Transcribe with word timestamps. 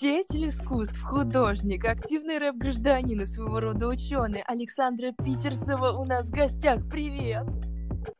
Деятель 0.00 0.48
искусств, 0.48 0.98
художник, 1.02 1.84
активный 1.84 2.38
рэп-гражданин 2.38 3.20
и 3.20 3.26
своего 3.26 3.60
рода 3.60 3.88
ученый 3.88 4.40
Александра 4.46 5.12
Питерцева 5.12 5.90
у 5.90 6.04
нас 6.06 6.30
в 6.30 6.32
гостях. 6.32 6.78
Привет! 6.90 7.44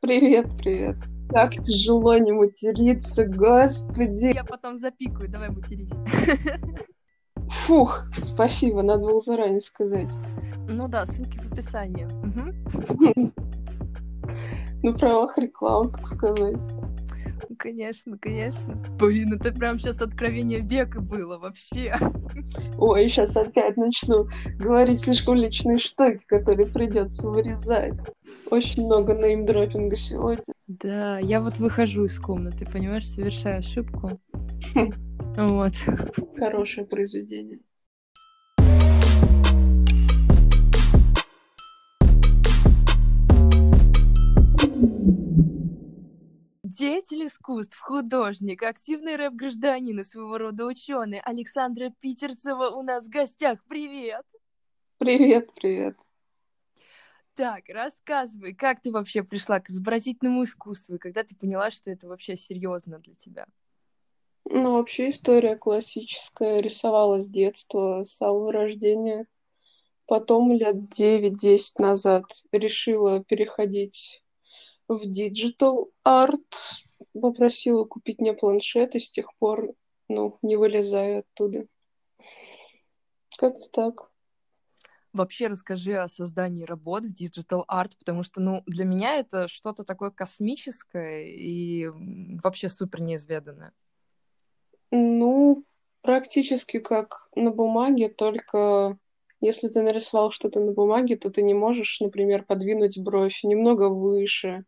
Привет, 0.01 0.49
привет. 0.59 0.97
Как 1.31 1.53
тяжело 1.53 2.19
не 2.19 2.33
материться, 2.33 3.27
господи. 3.27 4.35
Я 4.35 4.45
потом 4.45 4.77
запикаю, 4.77 5.31
давай 5.31 5.49
матерись. 5.49 5.93
Фух, 7.49 8.05
спасибо, 8.19 8.83
надо 8.83 9.05
было 9.05 9.21
заранее 9.21 9.63
сказать. 9.63 10.11
Ну 10.69 10.89
да, 10.89 11.07
ссылки 11.07 11.39
в 11.39 11.51
описании. 11.51 12.07
На 14.83 14.93
правах 14.93 15.39
рекламы, 15.39 15.91
так 15.91 16.07
сказать. 16.07 16.61
Конечно, 17.59 18.19
конечно. 18.19 18.77
Блин, 18.99 19.35
это 19.35 19.53
прям 19.53 19.79
сейчас 19.79 20.01
откровение 20.01 20.61
века 20.61 21.01
было 21.01 21.39
вообще. 21.39 21.95
Ой, 22.79 23.09
сейчас 23.09 23.37
опять 23.37 23.77
начну 23.77 24.29
говорить 24.59 25.01
слишком 25.01 25.35
личные 25.37 25.79
штуки, 25.79 26.25
которые 26.27 26.67
придется 26.67 27.29
вырезать. 27.31 28.01
Очень 28.51 28.87
много 28.87 29.15
неймдропинга 29.15 29.97
сегодня. 29.97 30.45
Да, 30.67 31.19
я 31.19 31.41
вот 31.41 31.59
выхожу 31.59 32.05
из 32.05 32.19
комнаты, 32.19 32.67
понимаешь, 32.67 33.09
совершаю 33.09 33.59
ошибку. 33.59 34.11
Вот. 35.35 35.73
Хорошее 36.37 36.87
произведение. 36.87 37.61
Деятель 46.73 47.27
искусств, 47.27 47.79
художник, 47.79 48.63
активный 48.63 49.17
рэп-гражданин 49.17 50.01
и 50.01 50.05
своего 50.05 50.39
рода 50.39 50.65
ученый 50.65 51.21
Александра 51.21 51.93
Питерцева 52.01 52.71
у 52.71 52.81
нас 52.81 53.09
в 53.09 53.11
гостях. 53.11 53.63
Привет! 53.69 54.25
Привет, 54.97 55.51
привет. 55.55 55.99
Так, 57.35 57.65
рассказывай, 57.69 58.55
как 58.55 58.81
ты 58.81 58.91
вообще 58.91 59.23
пришла 59.23 59.61
к 59.61 59.69
изобразительному 59.69 60.45
искусству, 60.45 60.95
и 60.95 60.99
когда 60.99 61.25
ты 61.25 61.37
поняла, 61.37 61.71
что 61.71 61.91
это 61.91 62.09
вообще 62.09 62.39
серьезно 62.39 63.01
для 63.01 63.17
тебя? 63.17 63.45
Ну, 64.47 64.73
вообще 64.73 65.11
история 65.11 65.57
классическая. 65.57 66.59
Рисовала 66.59 67.19
с 67.19 67.29
детства, 67.29 68.03
с 68.03 68.13
самого 68.13 68.51
рождения. 68.51 69.27
Потом 70.07 70.51
лет 70.53 70.77
9-10 70.99 71.81
назад 71.81 72.25
решила 72.51 73.23
переходить 73.23 74.23
в 74.93 75.07
digital 75.07 75.91
art. 76.03 76.85
Попросила 77.13 77.85
купить 77.85 78.21
мне 78.21 78.33
планшет, 78.33 78.95
и 78.95 78.99
с 78.99 79.11
тех 79.11 79.35
пор, 79.37 79.75
ну, 80.09 80.39
не 80.43 80.57
вылезаю 80.57 81.21
оттуда. 81.21 81.67
Как-то 83.39 83.71
так. 83.71 84.13
Вообще 85.13 85.49
расскажи 85.49 85.95
о 85.95 86.09
создании 86.09 86.65
работ 86.65 87.05
в 87.05 87.13
digital 87.13 87.65
art, 87.69 87.99
потому 87.99 88.23
что, 88.23 88.41
ну, 88.41 88.63
для 88.67 88.87
меня 88.87 89.17
это 89.17 89.47
что-то 89.47 89.85
такое 89.85 90.11
космическое 90.11 91.27
и 91.27 91.89
вообще 92.43 92.71
супер 92.71 93.03
неизведанное. 93.03 93.73
Ну, 94.91 95.65
практически 96.01 96.79
как 96.79 97.29
на 97.35 97.51
бумаге, 97.51 98.09
только 98.09 98.99
если 99.43 99.69
ты 99.69 99.83
нарисовал 99.83 100.31
что-то 100.31 100.61
на 100.61 100.73
бумаге, 100.73 101.17
то 101.17 101.29
ты 101.29 101.43
не 101.43 101.53
можешь, 101.53 102.01
например, 102.01 102.45
подвинуть 102.45 102.97
бровь 102.97 103.43
немного 103.43 103.89
выше 103.89 104.65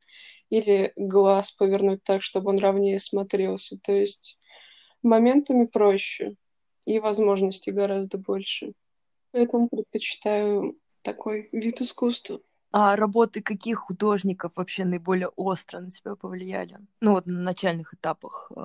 или 0.51 0.93
глаз 0.97 1.53
повернуть 1.53 2.03
так, 2.03 2.23
чтобы 2.23 2.51
он 2.51 2.59
ровнее 2.59 2.99
смотрелся. 2.99 3.79
То 3.79 3.93
есть 3.93 4.37
моментами 5.03 5.67
проще 5.67 6.35
и 6.85 6.99
возможностей 6.99 7.71
гораздо 7.71 8.19
больше. 8.19 8.73
Поэтому 9.31 9.69
предпочитаю 9.69 10.77
такой 11.03 11.49
вид 11.53 11.81
искусства. 11.81 12.41
А 12.73 12.97
работы 12.97 13.43
каких 13.43 13.79
художников 13.79 14.53
вообще 14.57 14.85
наиболее 14.85 15.29
остро 15.29 15.79
на 15.79 15.93
тебя 15.93 16.17
повлияли? 16.17 16.79
Ну 17.01 17.13
вот 17.13 17.27
на 17.27 17.41
начальных 17.41 17.95
этапах 17.95 18.51
э, 18.57 18.61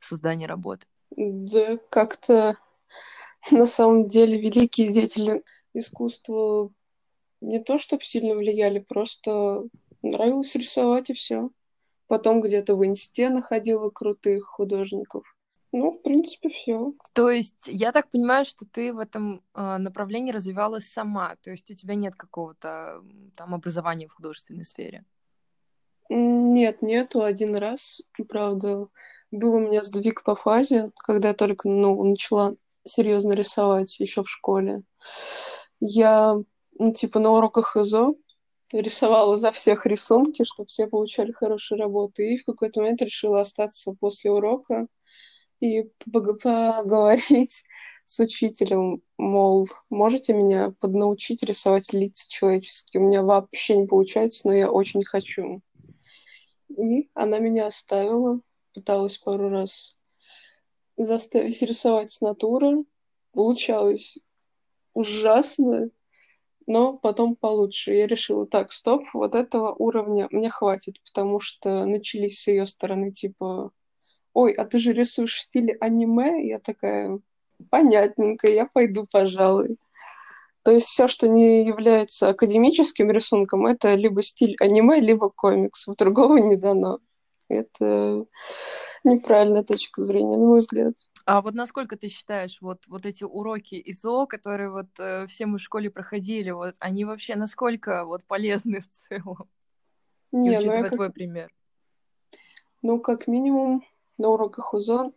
создания 0.00 0.46
работы. 0.46 0.86
Да, 1.10 1.76
как-то 1.88 2.56
на 3.50 3.66
самом 3.66 4.06
деле 4.06 4.40
великие 4.40 4.92
деятели 4.92 5.42
искусства 5.74 6.70
не 7.40 7.60
то 7.60 7.78
чтобы 7.78 8.02
сильно 8.02 8.34
влияли, 8.34 8.78
просто 8.78 9.64
нравилось 10.02 10.54
рисовать 10.54 11.10
и 11.10 11.14
все. 11.14 11.50
Потом 12.08 12.40
где-то 12.40 12.76
в 12.76 12.86
инсте 12.86 13.28
находила 13.30 13.90
крутых 13.90 14.46
художников. 14.46 15.24
Ну, 15.72 15.90
в 15.90 16.02
принципе, 16.02 16.48
все. 16.48 16.94
То 17.12 17.28
есть, 17.28 17.66
я 17.66 17.92
так 17.92 18.10
понимаю, 18.10 18.44
что 18.44 18.64
ты 18.64 18.94
в 18.94 18.98
этом 18.98 19.42
э, 19.54 19.76
направлении 19.76 20.30
развивалась 20.30 20.86
сама. 20.86 21.36
То 21.42 21.50
есть 21.50 21.70
у 21.70 21.74
тебя 21.74 21.94
нет 21.94 22.14
какого-то 22.14 23.02
там 23.36 23.54
образования 23.54 24.06
в 24.06 24.14
художественной 24.14 24.64
сфере. 24.64 25.04
Нет, 26.08 26.80
нету. 26.82 27.22
Один 27.22 27.56
раз, 27.56 28.00
правда, 28.28 28.88
был 29.32 29.54
у 29.54 29.60
меня 29.60 29.82
сдвиг 29.82 30.22
по 30.22 30.36
фазе, 30.36 30.92
когда 30.96 31.28
я 31.28 31.34
только 31.34 31.68
ну, 31.68 32.02
начала 32.04 32.54
серьезно 32.86 33.32
рисовать 33.32 33.98
еще 34.00 34.22
в 34.22 34.30
школе. 34.30 34.82
Я, 35.80 36.36
ну, 36.78 36.92
типа, 36.92 37.18
на 37.20 37.30
уроках 37.32 37.76
ИЗО 37.76 38.14
рисовала 38.72 39.36
за 39.36 39.52
всех 39.52 39.86
рисунки, 39.86 40.44
чтобы 40.44 40.68
все 40.68 40.86
получали 40.86 41.32
хорошие 41.32 41.78
работы. 41.78 42.34
И 42.34 42.38
в 42.38 42.44
какой-то 42.44 42.80
момент 42.80 43.02
решила 43.02 43.40
остаться 43.40 43.94
после 43.98 44.30
урока 44.30 44.86
и 45.60 45.90
поговорить 46.12 47.64
с 48.04 48.20
учителем, 48.20 49.02
мол, 49.18 49.66
можете 49.90 50.32
меня 50.32 50.72
поднаучить 50.80 51.42
рисовать 51.42 51.92
лица 51.92 52.26
человеческие? 52.28 53.02
У 53.02 53.06
меня 53.06 53.22
вообще 53.22 53.76
не 53.76 53.86
получается, 53.86 54.46
но 54.46 54.54
я 54.54 54.70
очень 54.70 55.04
хочу. 55.04 55.60
И 56.68 57.10
она 57.14 57.38
меня 57.38 57.66
оставила, 57.66 58.40
пыталась 58.74 59.18
пару 59.18 59.48
раз 59.48 59.98
заставить 60.96 61.62
рисовать 61.62 62.12
с 62.12 62.20
натуры. 62.20 62.84
Получалось 63.32 64.18
ужасно, 64.94 65.90
но 66.66 66.94
потом 66.94 67.36
получше. 67.36 67.92
Я 67.92 68.06
решила, 68.06 68.46
так, 68.46 68.72
стоп, 68.72 69.04
вот 69.14 69.34
этого 69.34 69.72
уровня 69.72 70.28
мне 70.30 70.50
хватит, 70.50 71.00
потому 71.04 71.40
что 71.40 71.84
начались 71.84 72.40
с 72.40 72.48
ее 72.48 72.66
стороны, 72.66 73.12
типа, 73.12 73.72
ой, 74.32 74.52
а 74.52 74.64
ты 74.64 74.78
же 74.78 74.92
рисуешь 74.92 75.36
в 75.36 75.42
стиле 75.42 75.76
аниме? 75.80 76.46
Я 76.46 76.58
такая, 76.58 77.20
понятненько, 77.70 78.48
я 78.48 78.66
пойду, 78.66 79.04
пожалуй. 79.10 79.78
То 80.62 80.72
есть 80.72 80.88
все, 80.88 81.06
что 81.06 81.28
не 81.28 81.64
является 81.64 82.30
академическим 82.30 83.10
рисунком, 83.10 83.66
это 83.66 83.94
либо 83.94 84.20
стиль 84.22 84.56
аниме, 84.58 85.00
либо 85.00 85.30
комикс. 85.30 85.86
В 85.86 85.94
другого 85.94 86.38
не 86.38 86.56
дано. 86.56 86.98
Это 87.48 88.26
неправильная 89.06 89.62
точка 89.62 90.02
зрения, 90.02 90.36
на 90.36 90.44
мой 90.44 90.58
взгляд. 90.58 90.94
А 91.24 91.40
вот 91.40 91.54
насколько 91.54 91.96
ты 91.96 92.08
считаешь, 92.08 92.58
вот, 92.60 92.82
вот 92.86 93.06
эти 93.06 93.24
уроки 93.24 93.80
ИЗО, 93.84 94.26
которые 94.26 94.70
вот 94.70 94.88
э, 94.98 95.26
все 95.28 95.46
мы 95.46 95.58
в 95.58 95.62
школе 95.62 95.90
проходили, 95.90 96.50
вот 96.50 96.74
они 96.78 97.04
вообще 97.04 97.36
насколько 97.36 98.04
вот 98.04 98.24
полезны 98.24 98.80
в 98.80 98.90
целом? 98.90 99.48
Не, 100.32 100.58
учитывая 100.58 100.82
ну, 100.82 100.88
твой 100.88 101.06
как... 101.06 101.14
пример. 101.14 101.50
Ну, 102.82 103.00
как 103.00 103.26
минимум, 103.26 103.84
на 104.18 104.28
уроках 104.28 104.74
УЗО 104.74 105.12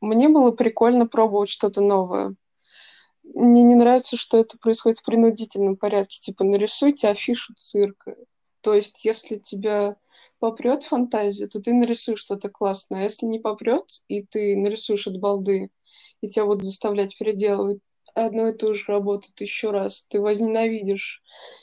мне 0.00 0.28
было 0.28 0.50
прикольно 0.50 1.06
пробовать 1.06 1.50
что-то 1.50 1.80
новое. 1.80 2.34
Мне 3.22 3.62
не 3.62 3.74
нравится, 3.74 4.16
что 4.16 4.38
это 4.38 4.58
происходит 4.58 4.98
в 4.98 5.04
принудительном 5.04 5.76
порядке. 5.76 6.18
Типа, 6.20 6.44
нарисуйте 6.44 7.08
афишу 7.08 7.54
цирка. 7.58 8.16
То 8.60 8.74
есть, 8.74 9.04
если 9.04 9.36
тебя 9.36 9.96
попрет 10.40 10.82
фантазия, 10.84 11.46
то 11.46 11.60
ты 11.60 11.72
нарисуешь 11.72 12.20
что-то 12.20 12.48
классное. 12.48 13.00
А 13.00 13.02
если 13.04 13.26
не 13.26 13.38
попрет, 13.38 13.84
и 14.08 14.24
ты 14.24 14.56
нарисуешь 14.56 15.06
от 15.06 15.18
балды, 15.20 15.70
и 16.20 16.28
тебя 16.28 16.46
будут 16.46 16.64
заставлять 16.64 17.16
переделывать 17.16 17.78
одну 18.14 18.48
и 18.48 18.52
ту 18.52 18.74
же 18.74 18.84
работу 18.88 19.28
тысячу 19.34 19.70
раз, 19.70 20.02
ты 20.04 20.20
возненавидишь 20.20 21.22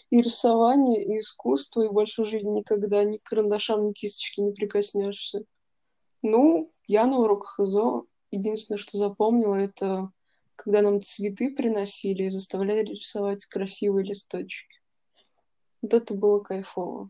и 0.09 0.21
рисование, 0.21 1.03
и 1.03 1.19
искусство, 1.19 1.81
и 1.81 1.89
больше 1.89 2.23
в 2.23 2.27
жизни 2.27 2.59
никогда 2.59 3.03
ни 3.03 3.17
к 3.17 3.23
карандашам, 3.23 3.83
ни 3.83 3.91
кисточки 3.91 4.39
не 4.39 4.53
прикоснешься. 4.53 5.43
Ну, 6.21 6.71
я 6.85 7.05
на 7.05 7.19
уроках 7.19 7.59
ИЗО 7.59 8.05
единственное, 8.31 8.77
что 8.77 8.97
запомнила, 8.97 9.55
это 9.55 10.09
когда 10.55 10.81
нам 10.81 11.01
цветы 11.01 11.53
приносили 11.53 12.23
и 12.23 12.29
заставляли 12.29 12.83
рисовать 12.83 13.45
красивые 13.45 14.05
листочки. 14.05 14.81
Вот 15.81 15.93
это 15.93 16.13
было 16.13 16.39
кайфово. 16.39 17.09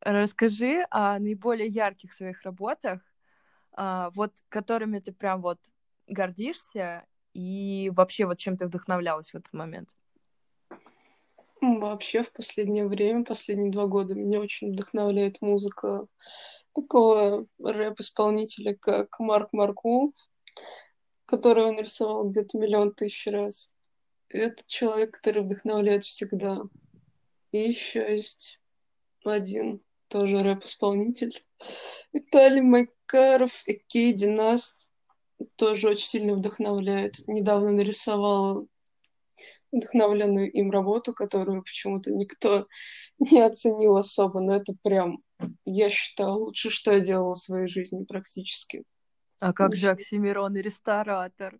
Расскажи 0.00 0.86
о 0.90 1.18
наиболее 1.18 1.68
ярких 1.68 2.12
своих 2.12 2.42
работах, 2.42 3.00
а, 3.72 4.10
вот 4.10 4.32
которыми 4.48 5.00
ты 5.00 5.12
прям 5.12 5.42
вот 5.42 5.58
гордишься 6.06 7.06
и 7.34 7.90
вообще 7.94 8.26
вот 8.26 8.38
чем 8.38 8.56
ты 8.56 8.66
вдохновлялась 8.66 9.30
в 9.30 9.34
этот 9.34 9.52
момент. 9.52 9.96
Вообще 11.60 12.22
в 12.22 12.32
последнее 12.32 12.86
время, 12.86 13.24
последние 13.24 13.72
два 13.72 13.86
года 13.86 14.14
меня 14.14 14.40
очень 14.40 14.72
вдохновляет 14.72 15.40
музыка 15.40 16.06
такого 16.74 17.46
рэп-исполнителя, 17.58 18.76
как 18.76 19.18
Марк 19.18 19.52
Маркул. 19.52 20.12
который 21.26 21.64
он 21.64 21.78
рисовал 21.78 22.28
где-то 22.28 22.56
миллион 22.56 22.94
тысяч 22.94 23.26
раз. 23.26 23.76
Это 24.30 24.62
человек, 24.66 25.16
который 25.16 25.42
вдохновляет 25.42 26.04
всегда. 26.04 26.62
И 27.52 27.58
еще 27.58 28.16
есть 28.16 28.62
один 29.24 29.82
тоже 30.08 30.42
рэп-исполнитель. 30.42 31.34
Виталий 32.12 32.62
Майкаров, 32.62 33.62
Экей 33.66 34.12
Династ. 34.12 34.88
Тоже 35.56 35.88
очень 35.88 36.06
сильно 36.06 36.34
вдохновляет. 36.34 37.16
Недавно 37.28 37.72
нарисовала 37.72 38.66
вдохновленную 39.70 40.50
им 40.50 40.70
работу, 40.70 41.12
которую 41.12 41.62
почему-то 41.62 42.12
никто 42.12 42.66
не 43.18 43.40
оценил 43.40 43.96
особо, 43.96 44.40
но 44.40 44.56
это 44.56 44.74
прям, 44.82 45.22
я 45.64 45.90
считаю, 45.90 46.32
лучше, 46.34 46.70
что 46.70 46.92
я 46.92 47.00
делала 47.00 47.34
в 47.34 47.38
своей 47.38 47.68
жизни 47.68 48.04
практически. 48.04 48.84
А 49.40 49.52
как 49.52 49.76
же 49.76 49.90
Оксимирон 49.90 50.56
и 50.56 50.62
ресторатор? 50.62 51.58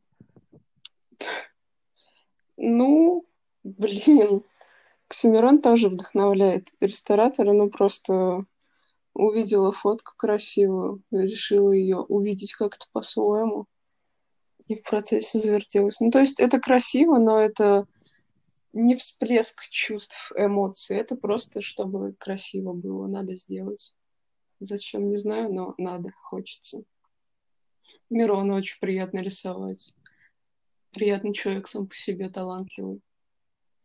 Ну, 2.57 3.25
блин, 3.63 4.43
Оксимирон 5.09 5.63
тоже 5.63 5.89
вдохновляет. 5.89 6.69
Ресторатора, 6.81 7.53
ну, 7.53 7.71
просто 7.71 8.45
увидела 9.15 9.73
фотку 9.73 10.13
красивую, 10.17 11.03
решила 11.11 11.73
ее 11.73 11.97
увидеть 11.97 12.53
как-то 12.53 12.87
по-своему. 12.93 13.67
И 14.67 14.75
в 14.75 14.85
процессе 14.85 15.39
завертелась. 15.39 16.01
Ну, 16.01 16.11
то 16.11 16.21
есть 16.21 16.39
это 16.39 16.61
красиво, 16.61 17.19
но 17.19 17.41
это 17.41 17.87
не 18.75 18.97
всплеск 18.97 19.67
чувств, 19.71 20.31
эмоций. 20.37 20.99
Это 20.99 21.17
просто, 21.17 21.63
чтобы 21.63 22.13
красиво 22.13 22.75
было, 22.75 23.07
надо 23.07 23.35
сделать. 23.35 23.97
Зачем, 24.61 25.09
не 25.09 25.17
знаю, 25.17 25.51
но 25.53 25.75
надо, 25.79 26.11
хочется. 26.23 26.85
Мирона 28.11 28.57
очень 28.57 28.79
приятно 28.79 29.21
рисовать. 29.21 29.95
Приятный 30.91 31.33
человек 31.33 31.67
сам 31.67 31.87
по 31.87 31.95
себе, 31.95 32.29
талантливый. 32.29 33.01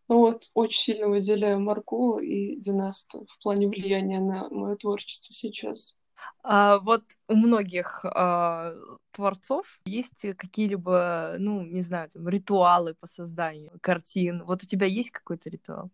Ну 0.10 0.20
вот, 0.20 0.44
очень 0.54 0.82
сильно 0.82 1.08
выделяю 1.08 1.60
Маркула 1.60 2.20
и 2.20 2.58
Династа 2.58 3.26
в 3.30 3.42
плане 3.42 3.68
влияния 3.68 4.20
на 4.20 4.50
мое 4.50 4.76
творчество 4.76 5.34
сейчас. 5.34 5.96
А 6.44 6.80
вот 6.80 7.04
у 7.28 7.36
многих 7.36 8.04
а, 8.04 8.74
творцов 9.12 9.80
есть 9.86 10.26
какие-либо, 10.38 11.36
ну, 11.40 11.64
не 11.64 11.82
знаю, 11.82 12.10
там, 12.10 12.28
ритуалы 12.28 12.96
по 12.96 13.08
созданию 13.08 13.72
картин. 13.82 14.44
Вот 14.46 14.64
у 14.64 14.68
тебя 14.68 14.86
есть 14.88 15.12
какой-то 15.12 15.50
ритуал? 15.50 15.90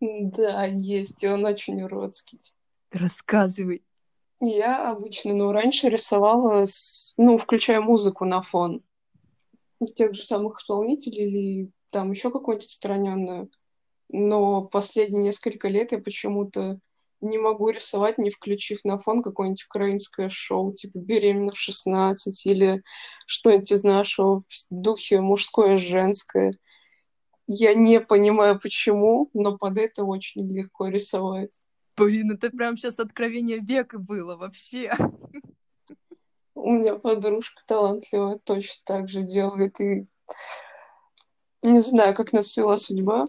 Да, 0.00 0.64
есть, 0.64 1.22
и 1.22 1.28
он 1.28 1.44
очень 1.44 1.82
уродский. 1.82 2.40
Рассказывай. 2.90 3.82
Я 4.40 4.90
обычно, 4.90 5.34
ну, 5.34 5.52
раньше 5.52 5.88
рисовала, 5.88 6.64
с, 6.64 7.14
ну, 7.16 7.36
включая 7.36 7.80
музыку 7.80 8.24
на 8.24 8.40
фон 8.40 8.82
тех 9.94 10.14
же 10.14 10.22
самых 10.24 10.60
исполнителей 10.60 11.28
или 11.28 11.70
там 11.90 12.10
еще 12.10 12.30
какую-нибудь 12.30 12.66
отстраненную. 12.66 13.50
Но 14.08 14.62
последние 14.62 15.24
несколько 15.24 15.68
лет 15.68 15.92
я 15.92 15.98
почему-то 15.98 16.78
не 17.20 17.38
могу 17.38 17.70
рисовать, 17.70 18.18
не 18.18 18.30
включив 18.30 18.84
на 18.84 18.96
фон 18.96 19.22
какое-нибудь 19.22 19.64
украинское 19.64 20.28
шоу, 20.28 20.72
типа 20.72 20.98
«Беременна 20.98 21.52
в 21.52 21.58
16» 21.58 22.32
или 22.44 22.82
что-нибудь 23.26 23.72
из 23.72 23.84
нашего 23.84 24.40
в 24.40 24.44
духе 24.70 25.20
мужское-женское. 25.20 26.52
Я 27.46 27.74
не 27.74 28.00
понимаю, 28.00 28.58
почему, 28.60 29.30
но 29.32 29.56
под 29.56 29.78
это 29.78 30.04
очень 30.04 30.48
легко 30.52 30.88
рисовать. 30.88 31.62
Блин, 31.96 32.32
это 32.32 32.50
прям 32.50 32.76
сейчас 32.76 33.00
откровение 33.00 33.58
века 33.58 33.98
было 33.98 34.36
вообще. 34.36 34.92
У 36.54 36.72
меня 36.72 36.96
подружка 36.96 37.62
талантливая 37.66 38.38
точно 38.44 38.82
так 38.84 39.08
же 39.08 39.22
делает. 39.22 39.80
И 39.80 40.04
не 41.62 41.80
знаю, 41.80 42.14
как 42.14 42.32
нас 42.32 42.52
свела 42.52 42.76
судьба. 42.76 43.26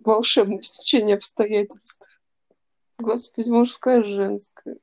Волшебное 0.00 0.62
стечение 0.62 1.16
обстоятельств. 1.16 2.20
Господи, 2.98 3.50
мужская, 3.50 4.02
женская. 4.02 4.76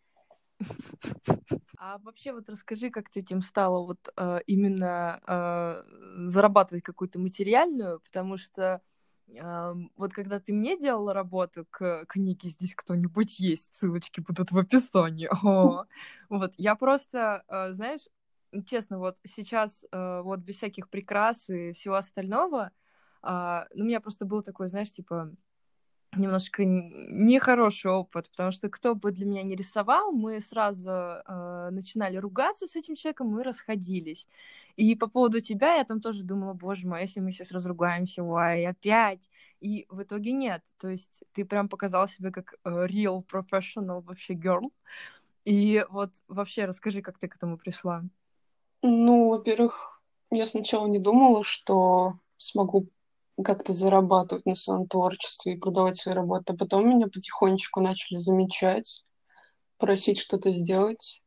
А 1.77 1.97
вообще 1.99 2.33
вот 2.33 2.49
расскажи, 2.49 2.89
как 2.89 3.09
ты 3.09 3.21
этим 3.21 3.41
стала 3.41 3.85
вот 3.85 3.99
э, 4.17 4.39
именно 4.45 5.21
э, 5.25 6.27
зарабатывать 6.27 6.83
какую-то 6.83 7.17
материальную, 7.19 8.01
потому 8.01 8.37
что 8.37 8.81
э, 9.27 9.73
вот 9.95 10.13
когда 10.13 10.41
ты 10.41 10.51
мне 10.51 10.77
делала 10.77 11.13
работу 11.13 11.65
к 11.69 12.05
книге 12.07 12.49
«Здесь 12.49 12.75
кто-нибудь 12.75 13.39
есть», 13.39 13.73
ссылочки 13.75 14.19
будут 14.19 14.51
в 14.51 14.57
описании, 14.57 15.29
О, 15.43 15.85
вот 16.27 16.53
я 16.57 16.75
просто, 16.75 17.43
знаешь, 17.71 18.01
честно, 18.65 18.99
вот 18.99 19.17
сейчас 19.23 19.85
э, 19.91 20.21
вот 20.23 20.39
без 20.39 20.55
всяких 20.57 20.89
прикрас 20.89 21.49
и 21.49 21.71
всего 21.71 21.95
остального, 21.95 22.71
э, 23.23 23.65
ну, 23.73 23.83
у 23.83 23.87
меня 23.87 23.99
просто 23.99 24.25
был 24.25 24.41
такой, 24.43 24.67
знаешь, 24.67 24.91
типа 24.91 25.31
немножко 26.15 26.63
нехороший 26.65 27.91
опыт, 27.91 28.29
потому 28.31 28.51
что 28.51 28.69
кто 28.69 28.95
бы 28.95 29.11
для 29.11 29.25
меня 29.25 29.43
не 29.43 29.55
рисовал, 29.55 30.11
мы 30.11 30.41
сразу 30.41 30.89
э, 30.89 31.69
начинали 31.71 32.17
ругаться 32.17 32.67
с 32.67 32.75
этим 32.75 32.95
человеком, 32.95 33.27
мы 33.27 33.43
расходились. 33.43 34.27
И 34.75 34.95
по 34.95 35.07
поводу 35.07 35.39
тебя 35.39 35.75
я 35.75 35.83
там 35.83 36.01
тоже 36.01 36.23
думала, 36.23 36.53
боже 36.53 36.87
мой, 36.87 37.01
если 37.01 37.19
мы 37.19 37.31
сейчас 37.31 37.51
разругаемся, 37.51 38.23
ой, 38.23 38.65
опять. 38.65 39.29
И 39.59 39.85
в 39.89 40.01
итоге 40.01 40.31
нет. 40.31 40.63
То 40.79 40.89
есть 40.89 41.23
ты 41.33 41.45
прям 41.45 41.69
показал 41.69 42.07
себя 42.07 42.31
как 42.31 42.55
э, 42.63 42.69
real 42.87 43.23
professional 43.25 44.01
вообще 44.01 44.33
girl. 44.33 44.71
И 45.45 45.85
вот 45.89 46.11
вообще 46.27 46.65
расскажи, 46.65 47.01
как 47.01 47.19
ты 47.19 47.27
к 47.27 47.35
этому 47.35 47.57
пришла. 47.57 48.03
Ну, 48.81 49.29
во-первых, 49.29 50.01
я 50.31 50.45
сначала 50.45 50.87
не 50.87 50.99
думала, 50.99 51.43
что 51.43 52.13
смогу 52.37 52.87
как-то 53.43 53.73
зарабатывать 53.73 54.45
на 54.45 54.55
своем 54.55 54.87
творчестве 54.87 55.53
и 55.53 55.57
продавать 55.57 55.97
свои 55.97 56.15
работы. 56.15 56.53
А 56.53 56.57
потом 56.57 56.87
меня 56.87 57.07
потихонечку 57.07 57.81
начали 57.81 58.17
замечать, 58.17 59.03
просить 59.77 60.17
что-то 60.17 60.51
сделать. 60.51 61.21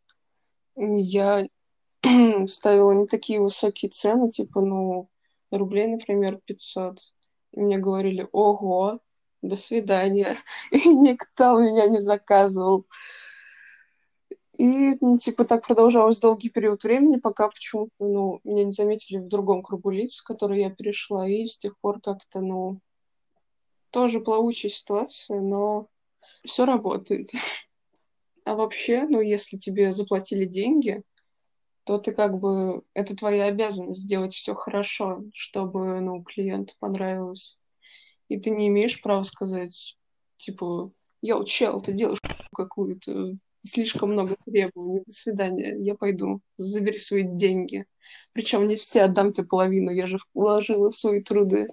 Я 0.76 1.46
ставила 2.46 2.92
не 2.92 3.06
такие 3.06 3.40
высокие 3.40 3.90
цены, 3.90 4.30
типа, 4.30 4.60
ну, 4.60 5.08
рублей, 5.50 5.88
например, 5.88 6.38
500. 6.44 6.98
И 7.52 7.60
мне 7.60 7.78
говорили, 7.78 8.28
ого, 8.32 9.00
до 9.42 9.56
свидания. 9.56 10.36
И 10.70 10.88
никто 10.88 11.54
у 11.54 11.60
меня 11.60 11.86
не 11.86 12.00
заказывал. 12.00 12.86
И, 14.58 14.96
ну, 15.00 15.16
типа, 15.16 15.44
так 15.44 15.66
продолжалось 15.66 16.18
долгий 16.18 16.50
период 16.50 16.84
времени, 16.84 17.16
пока 17.16 17.48
почему-то, 17.48 17.92
ну, 18.00 18.40
меня 18.44 18.64
не 18.64 18.72
заметили 18.72 19.18
в 19.18 19.28
другом 19.28 19.62
кругу 19.62 19.90
лиц, 19.90 20.18
в 20.18 20.24
который 20.24 20.60
я 20.60 20.70
перешла, 20.70 21.26
и 21.26 21.46
с 21.46 21.56
тех 21.56 21.78
пор 21.78 22.00
как-то, 22.00 22.40
ну, 22.40 22.80
тоже 23.90 24.20
плавучая 24.20 24.70
ситуация, 24.70 25.40
но 25.40 25.88
все 26.44 26.64
работает. 26.64 27.28
А 28.44 28.56
вообще, 28.56 29.06
ну, 29.08 29.20
если 29.20 29.56
тебе 29.56 29.92
заплатили 29.92 30.46
деньги, 30.46 31.04
то 31.84 31.98
ты 31.98 32.10
как 32.10 32.40
бы... 32.40 32.82
Это 32.92 33.16
твоя 33.16 33.44
обязанность 33.44 34.00
сделать 34.00 34.34
все 34.34 34.56
хорошо, 34.56 35.22
чтобы, 35.32 36.00
ну, 36.00 36.24
клиенту 36.24 36.74
понравилось. 36.80 37.56
И 38.28 38.40
ты 38.40 38.50
не 38.50 38.66
имеешь 38.66 39.00
права 39.00 39.22
сказать, 39.22 39.96
типа, 40.38 40.90
я 41.20 41.42
чел, 41.44 41.80
ты 41.80 41.92
делаешь 41.92 42.18
какую-то 42.52 43.36
слишком 43.62 44.12
много 44.12 44.36
требований. 44.44 45.02
До 45.06 45.12
свидания, 45.12 45.76
я 45.78 45.94
пойду. 45.94 46.40
Забери 46.56 46.98
свои 46.98 47.22
деньги. 47.22 47.86
Причем 48.32 48.66
не 48.66 48.76
все, 48.76 49.02
отдам 49.02 49.32
тебе 49.32 49.46
половину, 49.46 49.90
я 49.90 50.06
же 50.06 50.18
вложила 50.34 50.90
свои 50.90 51.22
труды. 51.22 51.68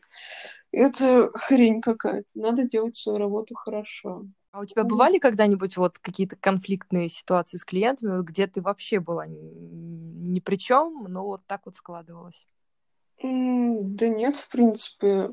Это 0.71 1.31
хрень 1.33 1.81
какая-то. 1.81 2.29
Надо 2.35 2.63
делать 2.63 2.95
свою 2.95 3.17
работу 3.17 3.55
хорошо. 3.55 4.25
А 4.51 4.61
у 4.61 4.65
тебя 4.65 4.83
бывали 4.83 5.19
когда-нибудь 5.19 5.77
вот 5.77 5.99
какие-то 5.99 6.35
конфликтные 6.35 7.09
ситуации 7.09 7.57
с 7.57 7.65
клиентами, 7.65 8.23
где 8.23 8.47
ты 8.47 8.61
вообще 8.61 8.99
была 8.99 9.25
ни 9.27 10.39
при 10.39 10.55
чем, 10.55 11.05
но 11.07 11.25
вот 11.25 11.45
так 11.45 11.65
вот 11.65 11.75
складывалось? 11.75 12.47
да 13.21 14.07
нет, 14.07 14.37
в 14.37 14.49
принципе. 14.49 15.29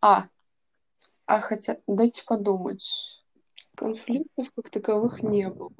А, 0.00 0.28
а 1.26 1.40
хотя, 1.40 1.78
дайте 1.86 2.24
подумать. 2.24 3.22
Конфликтов 3.78 4.50
как 4.56 4.70
таковых 4.70 5.22
не 5.22 5.48
было. 5.48 5.70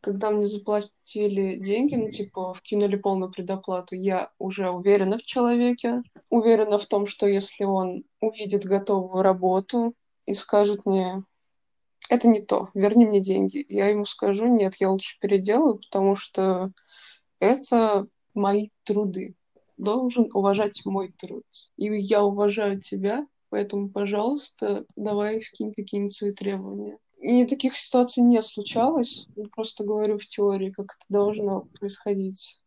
Когда 0.00 0.30
мне 0.30 0.46
заплатили 0.46 1.56
деньги, 1.56 1.94
ну, 1.94 2.10
типа, 2.10 2.54
вкинули 2.54 2.96
полную 2.96 3.30
предоплату, 3.30 3.94
я 3.94 4.30
уже 4.38 4.70
уверена 4.70 5.18
в 5.18 5.22
человеке, 5.22 6.00
уверена 6.30 6.78
в 6.78 6.86
том, 6.86 7.06
что 7.06 7.26
если 7.26 7.64
он 7.64 8.04
увидит 8.22 8.64
готовую 8.64 9.22
работу 9.22 9.94
и 10.24 10.32
скажет 10.32 10.86
мне, 10.86 11.22
это 12.08 12.28
не 12.28 12.40
то, 12.40 12.70
верни 12.72 13.04
мне 13.04 13.20
деньги, 13.20 13.62
я 13.68 13.88
ему 13.88 14.06
скажу, 14.06 14.46
нет, 14.46 14.76
я 14.76 14.88
лучше 14.88 15.18
переделаю, 15.20 15.76
потому 15.80 16.16
что 16.16 16.72
это 17.40 18.06
мои 18.32 18.70
труды. 18.84 19.36
Должен 19.76 20.30
уважать 20.32 20.80
мой 20.86 21.12
труд. 21.12 21.44
И 21.76 21.94
я 21.94 22.24
уважаю 22.24 22.80
тебя, 22.80 23.26
Поэтому, 23.52 23.90
пожалуйста, 23.90 24.86
давай 24.96 25.40
вкинь 25.40 25.74
какие-нибудь 25.74 26.16
свои 26.16 26.32
требования. 26.32 26.96
И 27.20 27.44
таких 27.44 27.76
ситуаций 27.76 28.22
не 28.22 28.40
случалось. 28.40 29.28
Я 29.36 29.44
просто 29.54 29.84
говорю 29.84 30.16
в 30.16 30.26
теории, 30.26 30.70
как 30.70 30.86
это 30.86 31.04
должно 31.10 31.68
происходить. 31.78 32.62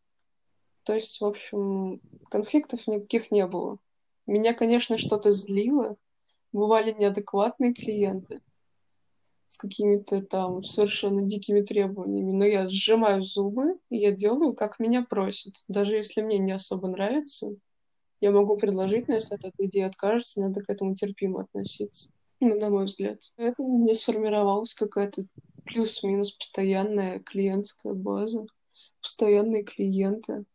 То 0.84 0.94
есть, 0.94 1.20
в 1.22 1.26
общем, 1.26 2.02
конфликтов 2.30 2.86
никаких 2.86 3.32
не 3.32 3.48
было. 3.48 3.80
Меня, 4.28 4.54
конечно, 4.54 5.00
что-то 5.00 5.32
злило. 5.32 5.98
Бывали 6.54 6.92
неадекватные 6.92 7.74
клиенты 7.74 8.42
с 9.48 9.58
какими-то 9.58 10.22
там 10.22 10.62
совершенно 10.62 11.24
дикими 11.24 11.62
требованиями, 11.62 12.32
но 12.32 12.46
я 12.46 12.68
сжимаю 12.68 13.24
зубы, 13.24 13.80
и 13.90 13.98
я 13.98 14.12
делаю, 14.12 14.54
как 14.54 14.78
меня 14.78 15.04
просят. 15.04 15.56
Даже 15.68 15.96
если 15.96 16.22
мне 16.22 16.38
не 16.38 16.52
особо 16.52 16.90
нравится, 16.90 17.56
я 18.22 18.32
могу 18.32 18.58
предложить, 18.58 19.08
но 19.08 19.16
если 19.16 19.36
от 19.36 19.44
этой 19.44 19.68
идеи 19.68 19.84
откажется, 19.84 20.42
надо 20.42 20.62
к 20.62 20.70
этому 20.70 20.96
терпимо 20.96 21.42
относиться. 21.42 22.10
Ну, 22.40 22.60
на 22.60 22.70
мой 22.70 22.86
взгляд. 22.86 23.20
Поэтому 23.38 23.70
у 23.70 23.84
меня 23.84 23.96
сформировалась 23.96 24.74
какая-то 24.74 25.26
плюс-минус 25.66 26.34
постоянная 26.34 27.20
клиентская 27.20 27.94
база, 27.94 28.46
постоянные 29.02 29.64
клиенты, 29.64 30.46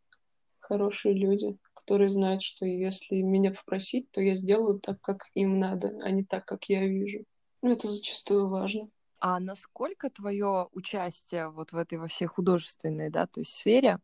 хорошие 0.59 1.13
люди, 1.13 1.57
которые 1.73 2.09
знают, 2.09 2.43
что 2.43 2.65
если 2.65 3.21
меня 3.21 3.51
попросить, 3.51 4.09
то 4.11 4.21
я 4.21 4.35
сделаю 4.35 4.79
так, 4.79 5.01
как 5.01 5.25
им 5.33 5.59
надо, 5.59 5.99
а 6.03 6.11
не 6.11 6.23
так, 6.23 6.45
как 6.45 6.65
я 6.65 6.85
вижу. 6.85 7.25
Это 7.61 7.87
зачастую 7.87 8.49
важно. 8.49 8.89
А 9.19 9.39
насколько 9.39 10.09
твое 10.09 10.67
участие 10.71 11.49
вот 11.49 11.73
в 11.73 11.77
этой 11.77 11.99
во 11.99 12.07
всей 12.07 12.25
художественной, 12.25 13.09
да, 13.09 13.27
то 13.27 13.41
есть 13.41 13.53
сфере 13.53 13.99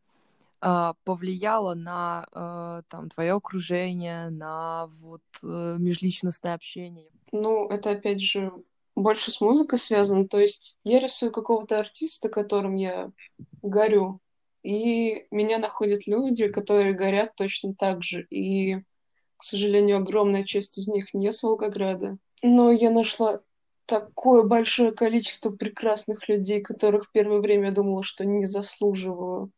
повлияло 0.60 1.74
на 1.76 2.26
э, 2.34 2.84
там 2.90 3.10
твое 3.10 3.34
окружение, 3.34 4.30
на 4.30 4.88
вот 4.88 5.22
э, 5.44 5.76
межличностное 5.80 6.54
общение? 6.54 7.10
Ну, 7.32 7.68
это 7.68 7.92
опять 7.92 8.22
же 8.22 8.52
больше 8.96 9.32
с 9.32 9.42
музыкой 9.42 9.80
связано. 9.80 10.28
То 10.28 10.40
есть 10.40 10.76
я 10.84 11.00
рисую 11.00 11.32
какого-то 11.32 11.80
артиста, 11.80 12.30
которым 12.30 12.76
я 12.76 13.12
горю, 13.62 14.20
и 14.64 15.28
меня 15.32 15.60
находят 15.60 16.08
люди, 16.08 16.48
которые 16.48 16.94
горят 16.94 17.36
точно 17.36 17.74
так 17.74 18.04
же. 18.04 18.26
И, 18.30 18.78
к 19.38 19.44
сожалению, 19.44 19.98
огромная 19.98 20.44
часть 20.44 20.78
из 20.78 20.88
них 20.88 21.14
не 21.14 21.32
с 21.32 21.44
Волгограда. 21.44 22.18
Но 22.42 22.72
я 22.72 22.92
нашла 22.92 23.42
такое 23.86 24.44
большое 24.44 24.92
количество 24.92 25.52
прекрасных 25.52 26.28
людей, 26.28 26.62
которых 26.62 27.06
в 27.06 27.12
первое 27.12 27.40
время 27.40 27.68
я 27.68 27.72
думала, 27.72 28.04
что 28.04 28.26
не 28.26 28.46
заслуживаю. 28.46 29.52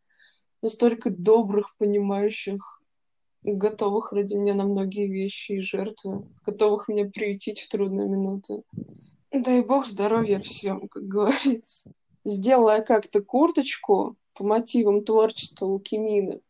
Настолько 0.62 1.10
добрых, 1.10 1.76
понимающих, 1.78 2.82
готовых 3.44 4.12
ради 4.12 4.36
меня 4.36 4.56
на 4.56 4.66
многие 4.66 5.08
вещи 5.08 5.54
и 5.54 5.62
жертвы, 5.62 6.28
готовых 6.46 6.88
меня 6.88 7.06
приютить 7.06 7.62
в 7.62 7.70
трудные 7.70 8.08
минуты. 8.08 8.64
Дай 9.32 9.62
бог 9.62 9.86
здоровья 9.86 10.40
всем, 10.40 10.88
как 10.90 11.04
говорится. 11.04 11.94
Сделала 12.26 12.78
я 12.78 12.82
как-то 12.82 13.22
курточку 13.22 14.18
по 14.34 14.44
мотивам 14.44 15.06
творчества 15.06 15.66
Лукимины 15.66 16.42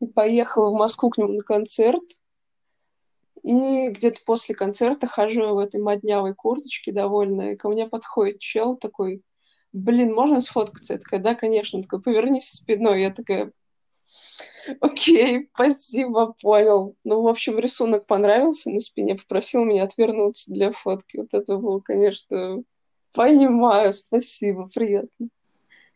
и 0.00 0.06
поехала 0.06 0.70
в 0.70 0.74
Москву 0.74 1.10
к 1.10 1.18
нему 1.18 1.34
на 1.34 1.42
концерт. 1.42 2.02
И 3.42 3.88
где-то 3.88 4.20
после 4.24 4.54
концерта 4.54 5.06
хожу 5.06 5.54
в 5.54 5.58
этой 5.58 5.80
моднявой 5.80 6.34
курточке 6.34 6.92
довольная, 6.92 7.52
и 7.52 7.56
ко 7.56 7.68
мне 7.68 7.86
подходит 7.86 8.40
чел 8.40 8.76
такой, 8.76 9.22
блин, 9.74 10.14
можно 10.14 10.40
сфоткаться? 10.40 10.94
Я 10.94 10.98
такая, 10.98 11.20
да, 11.20 11.34
конечно. 11.34 11.78
Он 11.78 11.82
такой, 11.82 12.00
повернись 12.00 12.48
спиной. 12.50 13.02
Я 13.02 13.10
такая, 13.10 13.52
Окей, 14.80 15.50
спасибо, 15.52 16.34
понял. 16.40 16.96
Ну, 17.04 17.22
в 17.22 17.28
общем, 17.28 17.58
рисунок 17.58 18.06
понравился 18.06 18.70
на 18.70 18.80
спине, 18.80 19.16
попросил 19.16 19.64
меня 19.64 19.84
отвернуться 19.84 20.52
для 20.52 20.72
фотки. 20.72 21.18
Вот 21.18 21.34
это 21.34 21.56
было, 21.58 21.80
конечно, 21.80 22.62
понимаю, 23.12 23.92
спасибо, 23.92 24.68
приятно. 24.72 25.28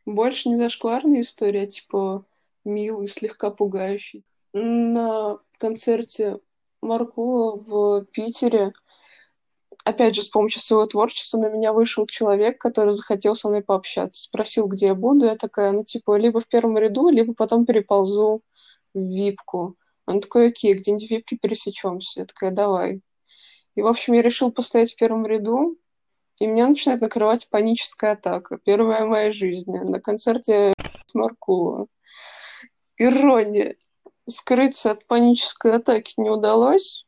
Больше 0.04 0.48
не 0.48 0.56
зашкварная 0.56 1.22
история, 1.22 1.62
а 1.62 1.66
типа 1.66 2.24
милый, 2.64 3.08
слегка 3.08 3.50
пугающий. 3.50 4.24
На 4.52 5.38
концерте 5.58 6.40
Маркула 6.80 7.56
в 7.56 8.04
Питере 8.12 8.72
опять 9.84 10.14
же, 10.14 10.22
с 10.22 10.28
помощью 10.28 10.60
своего 10.60 10.86
творчества 10.86 11.38
на 11.38 11.48
меня 11.48 11.72
вышел 11.72 12.06
человек, 12.06 12.60
который 12.60 12.90
захотел 12.90 13.34
со 13.34 13.48
мной 13.48 13.62
пообщаться. 13.62 14.22
Спросил, 14.22 14.66
где 14.66 14.86
я 14.86 14.94
буду. 14.94 15.26
Я 15.26 15.36
такая, 15.36 15.72
ну, 15.72 15.84
типа, 15.84 16.16
либо 16.16 16.40
в 16.40 16.48
первом 16.48 16.76
ряду, 16.76 17.08
либо 17.08 17.34
потом 17.34 17.64
переползу 17.64 18.42
в 18.94 18.98
випку. 18.98 19.76
Он 20.06 20.20
такой, 20.20 20.48
окей, 20.48 20.74
где-нибудь 20.74 21.06
в 21.06 21.10
випке 21.10 21.36
пересечемся. 21.36 22.20
Я 22.20 22.26
такая, 22.26 22.50
давай. 22.50 23.02
И, 23.74 23.82
в 23.82 23.86
общем, 23.86 24.14
я 24.14 24.22
решил 24.22 24.50
постоять 24.50 24.92
в 24.92 24.96
первом 24.96 25.26
ряду, 25.26 25.78
и 26.40 26.46
меня 26.46 26.68
начинает 26.68 27.00
накрывать 27.00 27.48
паническая 27.50 28.12
атака. 28.12 28.58
Первая 28.64 29.04
в 29.04 29.08
моей 29.08 29.32
жизни. 29.32 29.78
На 29.78 30.00
концерте 30.00 30.72
Маркула. 31.14 31.86
Ирония. 32.96 33.76
Скрыться 34.28 34.90
от 34.92 35.06
панической 35.06 35.74
атаки 35.74 36.14
не 36.16 36.30
удалось. 36.30 37.06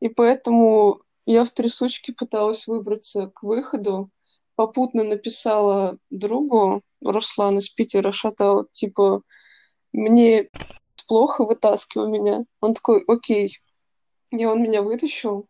И 0.00 0.08
поэтому 0.08 1.03
я 1.26 1.44
в 1.44 1.50
трясучке 1.50 2.12
пыталась 2.12 2.66
выбраться 2.66 3.26
к 3.26 3.42
выходу. 3.42 4.10
Попутно 4.56 5.04
написала 5.04 5.98
другу, 6.10 6.82
Руслан 7.00 7.58
из 7.58 7.68
Питера, 7.68 8.12
шатал, 8.12 8.66
типа, 8.70 9.22
мне 9.92 10.48
плохо, 11.08 11.44
вытаскивай 11.44 12.08
меня. 12.08 12.44
Он 12.60 12.74
такой, 12.74 13.02
окей. 13.06 13.58
И 14.30 14.44
он 14.44 14.62
меня 14.62 14.82
вытащил, 14.82 15.48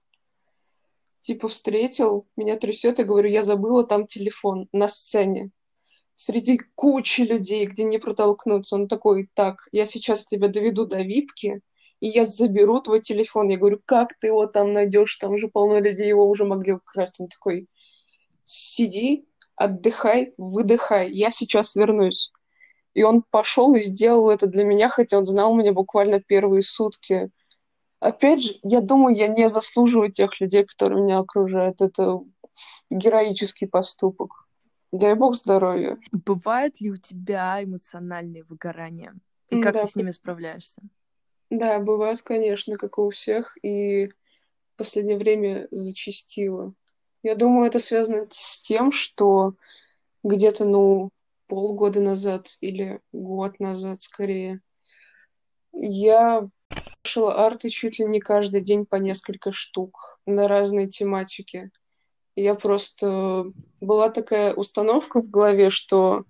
типа 1.20 1.48
встретил, 1.48 2.26
меня 2.36 2.56
трясет, 2.56 3.00
и 3.00 3.04
говорю, 3.04 3.28
я 3.30 3.42
забыла 3.42 3.84
там 3.84 4.06
телефон 4.06 4.68
на 4.72 4.88
сцене. 4.88 5.50
Среди 6.14 6.60
кучи 6.74 7.22
людей, 7.22 7.66
где 7.66 7.84
не 7.84 7.98
протолкнуться. 7.98 8.76
Он 8.76 8.86
такой, 8.86 9.28
так, 9.34 9.68
я 9.72 9.84
сейчас 9.84 10.24
тебя 10.26 10.48
доведу 10.48 10.86
до 10.86 11.02
випки, 11.02 11.60
и 12.04 12.08
я 12.08 12.26
заберу 12.26 12.80
твой 12.80 13.00
телефон. 13.00 13.48
Я 13.48 13.56
говорю, 13.56 13.80
как 13.86 14.12
ты 14.18 14.26
его 14.26 14.46
там 14.46 14.74
найдешь? 14.74 15.16
Там 15.16 15.38
же 15.38 15.48
полно 15.48 15.80
людей, 15.80 16.06
его 16.06 16.28
уже 16.28 16.44
могли 16.44 16.74
украсть. 16.74 17.18
Он 17.18 17.28
такой, 17.28 17.66
сиди, 18.44 19.26
отдыхай, 19.56 20.34
выдыхай, 20.36 21.10
я 21.10 21.30
сейчас 21.30 21.74
вернусь. 21.74 22.30
И 22.92 23.02
он 23.02 23.22
пошел 23.30 23.74
и 23.74 23.80
сделал 23.80 24.28
это 24.28 24.46
для 24.46 24.64
меня, 24.64 24.90
хотя 24.90 25.16
он 25.16 25.24
знал 25.24 25.54
меня 25.54 25.72
буквально 25.72 26.20
первые 26.20 26.62
сутки. 26.62 27.30
Опять 28.00 28.42
же, 28.42 28.52
я 28.62 28.82
думаю, 28.82 29.16
я 29.16 29.28
не 29.28 29.48
заслуживаю 29.48 30.12
тех 30.12 30.38
людей, 30.42 30.66
которые 30.66 31.02
меня 31.02 31.20
окружают. 31.20 31.80
Это 31.80 32.20
героический 32.90 33.66
поступок. 33.66 34.46
Дай 34.92 35.14
бог 35.14 35.36
здоровья. 35.36 35.96
Бывают 36.12 36.82
ли 36.82 36.90
у 36.90 36.98
тебя 36.98 37.64
эмоциональные 37.64 38.44
выгорания? 38.44 39.14
И 39.48 39.62
как 39.62 39.72
да. 39.72 39.86
ты 39.86 39.92
с 39.92 39.96
ними 39.96 40.10
справляешься? 40.10 40.82
Да, 41.50 41.78
бывают, 41.78 42.20
конечно, 42.22 42.76
как 42.76 42.98
и 42.98 43.00
у 43.00 43.10
всех, 43.10 43.56
и 43.62 44.08
в 44.08 44.76
последнее 44.76 45.16
время 45.16 45.68
зачастило. 45.70 46.74
Я 47.22 47.34
думаю, 47.34 47.66
это 47.66 47.78
связано 47.78 48.26
с 48.30 48.60
тем, 48.60 48.92
что 48.92 49.54
где-то, 50.22 50.68
ну, 50.68 51.10
полгода 51.46 52.00
назад 52.00 52.56
или 52.60 53.00
год 53.12 53.60
назад 53.60 54.00
скорее, 54.00 54.60
я 55.72 56.48
слушала 57.04 57.46
арты 57.46 57.68
чуть 57.68 57.98
ли 57.98 58.06
не 58.06 58.20
каждый 58.20 58.62
день 58.62 58.86
по 58.86 58.96
несколько 58.96 59.52
штук 59.52 60.18
на 60.26 60.48
разные 60.48 60.88
тематики. 60.88 61.70
Я 62.36 62.54
просто... 62.54 63.52
Была 63.80 64.08
такая 64.08 64.54
установка 64.54 65.20
в 65.20 65.28
голове, 65.28 65.68
что 65.68 66.24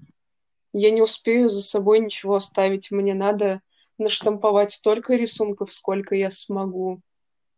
я 0.72 0.90
не 0.90 1.02
успею 1.02 1.48
за 1.48 1.62
собой 1.62 2.00
ничего 2.00 2.34
оставить. 2.34 2.90
Мне 2.90 3.14
надо 3.14 3.60
наштамповать 3.98 4.72
столько 4.72 5.14
рисунков, 5.14 5.72
сколько 5.72 6.14
я 6.14 6.30
смогу. 6.30 7.00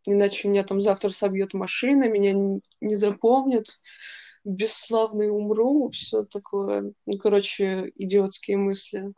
Иначе 0.05 0.47
меня 0.47 0.63
там 0.63 0.79
завтра 0.79 1.09
собьет 1.09 1.53
машина, 1.53 2.07
меня 2.07 2.59
не 2.79 2.95
запомнят 2.95 3.65
бесславный 4.45 5.29
умру, 5.29 5.91
все 5.91 6.23
такое, 6.23 6.93
ну, 7.05 7.17
короче, 7.17 7.91
идиотские 7.95 8.57
мысли. 8.57 9.11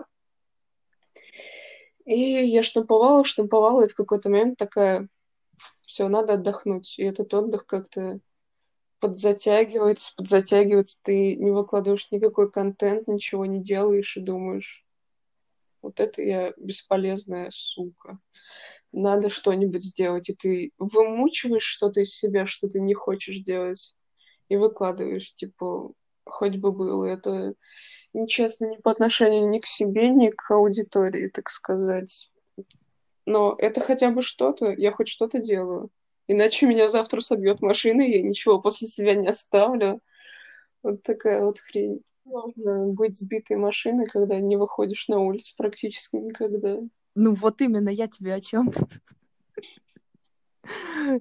И 2.06 2.20
я 2.20 2.64
штамповала, 2.64 3.24
штамповала, 3.24 3.86
и 3.86 3.90
в 3.90 3.94
какой-то 3.94 4.30
момент 4.32 4.58
такая, 4.58 5.08
все, 5.82 6.08
надо 6.08 6.34
отдохнуть. 6.34 6.98
И 6.98 7.04
этот 7.04 7.32
отдых 7.36 7.68
как-то 7.68 8.20
подзатягивается, 9.00 10.16
подзатягивается, 10.16 11.00
ты 11.04 11.36
не 11.36 11.52
выкладываешь 11.52 12.10
никакой 12.10 12.52
контент, 12.52 13.08
ничего 13.08 13.46
не 13.46 13.62
делаешь 13.62 14.18
и 14.18 14.22
думаешь, 14.22 14.84
вот 15.81 16.00
это 16.00 16.21
я 16.21 16.53
бесполезная 16.57 17.50
сука. 17.51 18.19
Надо 18.91 19.29
что-нибудь 19.29 19.83
сделать, 19.83 20.29
и 20.29 20.36
ты 20.36 20.71
вымучиваешь 20.77 21.63
что-то 21.63 22.01
из 22.01 22.15
себя, 22.15 22.45
что 22.45 22.67
ты 22.67 22.79
не 22.79 22.93
хочешь 22.93 23.39
делать 23.39 23.95
и 24.50 24.57
выкладываешь, 24.57 25.33
типа, 25.33 25.91
хоть 26.25 26.57
бы 26.57 26.71
было. 26.71 27.05
Это 27.05 27.53
нечестно 28.13 28.65
ни 28.65 28.77
по 28.77 28.91
отношению 28.91 29.50
ни 29.50 29.59
к 29.59 29.65
себе, 29.65 30.09
ни 30.09 30.29
к 30.29 30.51
аудитории, 30.51 31.29
так 31.29 31.50
сказать. 31.50 32.31
Но 33.25 33.55
это 33.57 33.79
хотя 33.79 34.09
бы 34.09 34.24
что-то, 34.24 34.71
я 34.71 34.91
хоть 34.91 35.07
что-то 35.07 35.39
делаю. 35.39 35.91
Иначе 36.27 36.65
меня 36.65 36.88
завтра 36.88 37.21
собьет 37.21 37.62
машина, 37.62 38.01
и 38.01 38.17
я 38.17 38.21
ничего 38.21 38.59
после 38.59 38.88
себя 38.88 39.15
не 39.15 39.27
оставлю. 39.27 40.01
Вот 40.81 41.03
такая 41.03 41.43
вот 41.43 41.59
хрень. 41.59 42.01
Сложно 42.29 42.86
быть 42.89 43.17
сбитой 43.17 43.57
машиной, 43.57 44.05
когда 44.05 44.39
не 44.39 44.55
выходишь 44.55 45.07
на 45.07 45.17
улицу 45.19 45.55
практически 45.57 46.17
никогда. 46.17 46.77
Ну 47.15 47.33
вот 47.33 47.59
именно, 47.59 47.89
я 47.89 48.07
тебе 48.07 48.36
о 48.36 48.41
чем? 48.41 48.71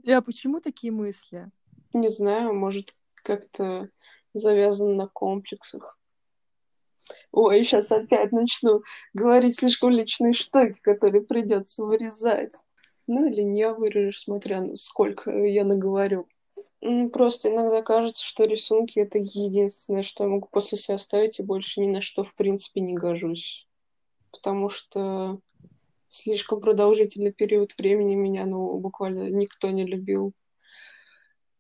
Я 0.02 0.20
почему 0.22 0.60
такие 0.60 0.92
мысли? 0.92 1.50
Не 1.94 2.10
знаю, 2.10 2.52
может, 2.54 2.92
как-то 3.14 3.88
завязано 4.34 4.94
на 4.94 5.06
комплексах. 5.06 5.98
Ой, 7.32 7.64
сейчас 7.64 7.90
опять 7.90 8.32
начну 8.32 8.82
говорить 9.14 9.54
слишком 9.54 9.90
личные 9.90 10.34
штуки, 10.34 10.78
которые 10.82 11.22
придется 11.22 11.84
вырезать. 11.84 12.52
Ну 13.06 13.24
или 13.24 13.40
не 13.40 13.66
вырежешь, 13.72 14.24
смотря 14.24 14.60
на 14.60 14.76
сколько 14.76 15.30
я 15.30 15.64
наговорю. 15.64 16.28
Просто 16.80 17.50
иногда 17.52 17.82
кажется, 17.82 18.24
что 18.24 18.44
рисунки— 18.44 18.98
это 19.00 19.18
единственное, 19.18 20.04
что 20.04 20.24
я 20.24 20.30
могу 20.30 20.48
после 20.48 20.78
себя 20.78 20.94
оставить, 20.94 21.40
и 21.40 21.42
больше 21.42 21.80
ни 21.80 21.88
на 21.88 22.00
что, 22.00 22.22
в 22.22 22.34
принципе, 22.36 22.80
не 22.80 22.94
гожусь. 22.94 23.66
Потому 24.30 24.68
что 24.68 25.40
слишком 26.06 26.60
продолжительный 26.60 27.32
период 27.32 27.76
времени 27.76 28.14
меня, 28.14 28.46
ну, 28.46 28.78
буквально 28.78 29.28
никто 29.30 29.70
не 29.70 29.84
любил. 29.84 30.32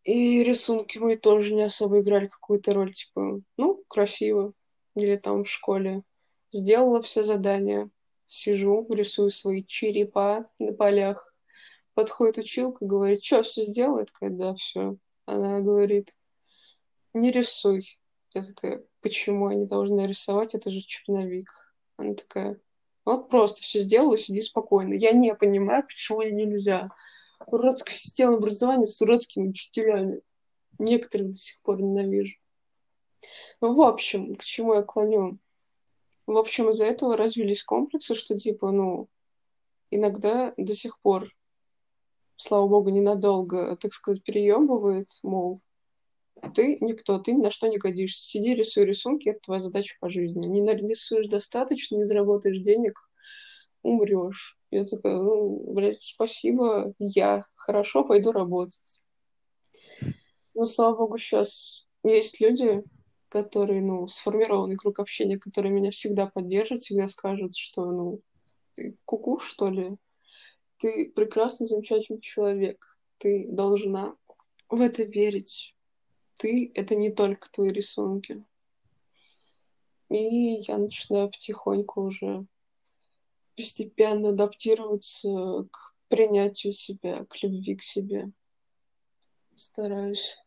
И 0.04 0.44
рисунки 0.44 0.98
мои 0.98 1.16
тоже 1.16 1.52
не 1.52 1.62
особо 1.62 2.00
играли 2.00 2.28
какую-то 2.28 2.72
роль, 2.72 2.92
типа, 2.92 3.40
ну, 3.56 3.82
красиво. 3.88 4.52
Или 4.94 5.16
там 5.16 5.44
в 5.44 5.50
школе. 5.50 6.02
Сделала 6.50 7.02
все 7.02 7.22
задания, 7.22 7.90
сижу, 8.26 8.86
рисую 8.88 9.30
свои 9.30 9.64
черепа 9.64 10.48
на 10.58 10.72
полях. 10.72 11.34
Подходит 11.94 12.38
училка, 12.38 12.86
говорит, 12.86 13.22
что, 13.22 13.42
все 13.42 13.64
сделала? 13.64 14.00
Я 14.00 14.04
такая, 14.06 14.30
да, 14.30 14.54
все. 14.54 14.96
Она 15.28 15.60
говорит, 15.60 16.16
не 17.12 17.30
рисуй. 17.30 18.00
Я 18.32 18.42
такая, 18.42 18.82
почему 19.02 19.50
я 19.50 19.56
не 19.56 19.66
должна 19.66 20.06
рисовать? 20.06 20.54
Это 20.54 20.70
же 20.70 20.80
черновик. 20.80 21.50
Она 21.98 22.14
такая, 22.14 22.58
вот 23.04 23.28
просто 23.28 23.60
все 23.60 23.80
сделала, 23.80 24.16
сиди 24.16 24.40
спокойно. 24.40 24.94
Я 24.94 25.12
не 25.12 25.34
понимаю, 25.34 25.84
почему 25.84 26.22
нельзя. 26.22 26.88
Уродская 27.46 27.94
система 27.94 28.36
образования 28.36 28.86
с 28.86 29.02
уродскими 29.02 29.48
учителями. 29.48 30.22
Некоторых 30.78 31.32
до 31.32 31.34
сих 31.38 31.60
пор 31.60 31.82
ненавижу. 31.82 32.38
Ну, 33.60 33.74
в 33.74 33.82
общем, 33.82 34.34
к 34.34 34.42
чему 34.42 34.74
я 34.74 34.82
клоню? 34.82 35.38
В 36.26 36.38
общем, 36.38 36.70
из-за 36.70 36.86
этого 36.86 37.18
развились 37.18 37.62
комплексы, 37.62 38.14
что 38.14 38.38
типа, 38.38 38.70
ну, 38.70 39.10
иногда 39.90 40.54
до 40.56 40.74
сих 40.74 40.98
пор 41.00 41.30
слава 42.38 42.68
богу, 42.68 42.90
ненадолго, 42.90 43.76
так 43.76 43.92
сказать, 43.92 44.22
переебывает, 44.22 45.08
мол, 45.22 45.60
ты 46.54 46.78
никто, 46.80 47.18
ты 47.18 47.32
ни 47.32 47.42
на 47.42 47.50
что 47.50 47.66
не 47.66 47.78
годишься. 47.78 48.24
Сиди, 48.24 48.54
рисуй 48.54 48.84
рисунки, 48.84 49.28
это 49.28 49.40
твоя 49.40 49.60
задача 49.60 49.96
по 50.00 50.08
жизни. 50.08 50.46
Не 50.46 50.62
нарисуешь 50.62 51.26
достаточно, 51.26 51.96
не 51.96 52.04
заработаешь 52.04 52.60
денег, 52.60 52.98
умрешь. 53.82 54.56
Я 54.70 54.84
такая, 54.84 55.16
ну, 55.16 55.72
блядь, 55.72 56.02
спасибо, 56.02 56.94
я 56.98 57.44
хорошо 57.54 58.04
пойду 58.04 58.30
работать. 58.30 59.02
Но, 60.54 60.64
слава 60.64 60.96
богу, 60.96 61.18
сейчас 61.18 61.88
есть 62.04 62.40
люди, 62.40 62.82
которые, 63.28 63.82
ну, 63.82 64.06
сформированный 64.06 64.76
круг 64.76 65.00
общения, 65.00 65.38
которые 65.38 65.72
меня 65.72 65.90
всегда 65.90 66.26
поддержат, 66.26 66.80
всегда 66.80 67.08
скажут, 67.08 67.56
что, 67.56 67.84
ну, 67.84 68.20
куку, 69.04 69.40
что 69.40 69.68
ли? 69.68 69.96
Ты 70.78 71.10
прекрасный, 71.10 71.66
замечательный 71.66 72.20
человек. 72.20 72.98
Ты 73.18 73.46
должна 73.48 74.16
в 74.68 74.80
это 74.80 75.02
верить. 75.02 75.74
Ты— 76.38 76.70
это 76.74 76.94
не 76.94 77.10
только 77.10 77.50
твои 77.50 77.70
рисунки. 77.70 78.44
И 80.08 80.62
я 80.66 80.78
начинаю 80.78 81.30
потихоньку 81.30 82.02
уже 82.02 82.46
постепенно 83.56 84.30
адаптироваться 84.30 85.66
к 85.70 85.94
принятию 86.08 86.72
себя, 86.72 87.24
к 87.24 87.42
любви 87.42 87.76
к 87.76 87.82
себе. 87.82 88.30
Стараюсь. 89.56 90.38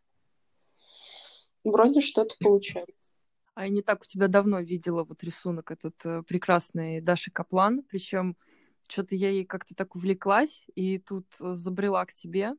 Вроде 1.63 2.01
что-то 2.01 2.35
получается. 2.39 3.09
А 3.53 3.65
я 3.65 3.69
не 3.69 3.81
так 3.81 4.01
у 4.01 4.05
тебя 4.05 4.29
давно 4.29 4.61
видела 4.61 5.03
вот 5.03 5.23
рисунок 5.23 5.71
этот 5.71 5.95
э, 6.05 6.23
прекрасный 6.23 7.01
Даши 7.01 7.31
Каплан, 7.31 7.83
причем 7.83 8.37
что-то 8.87 9.15
я 9.15 9.29
ей 9.29 9.45
как-то 9.45 9.75
так 9.75 9.95
увлеклась, 9.95 10.65
и 10.75 10.99
тут 10.99 11.25
э, 11.39 11.55
забрела 11.55 12.05
к 12.05 12.13
тебе, 12.13 12.55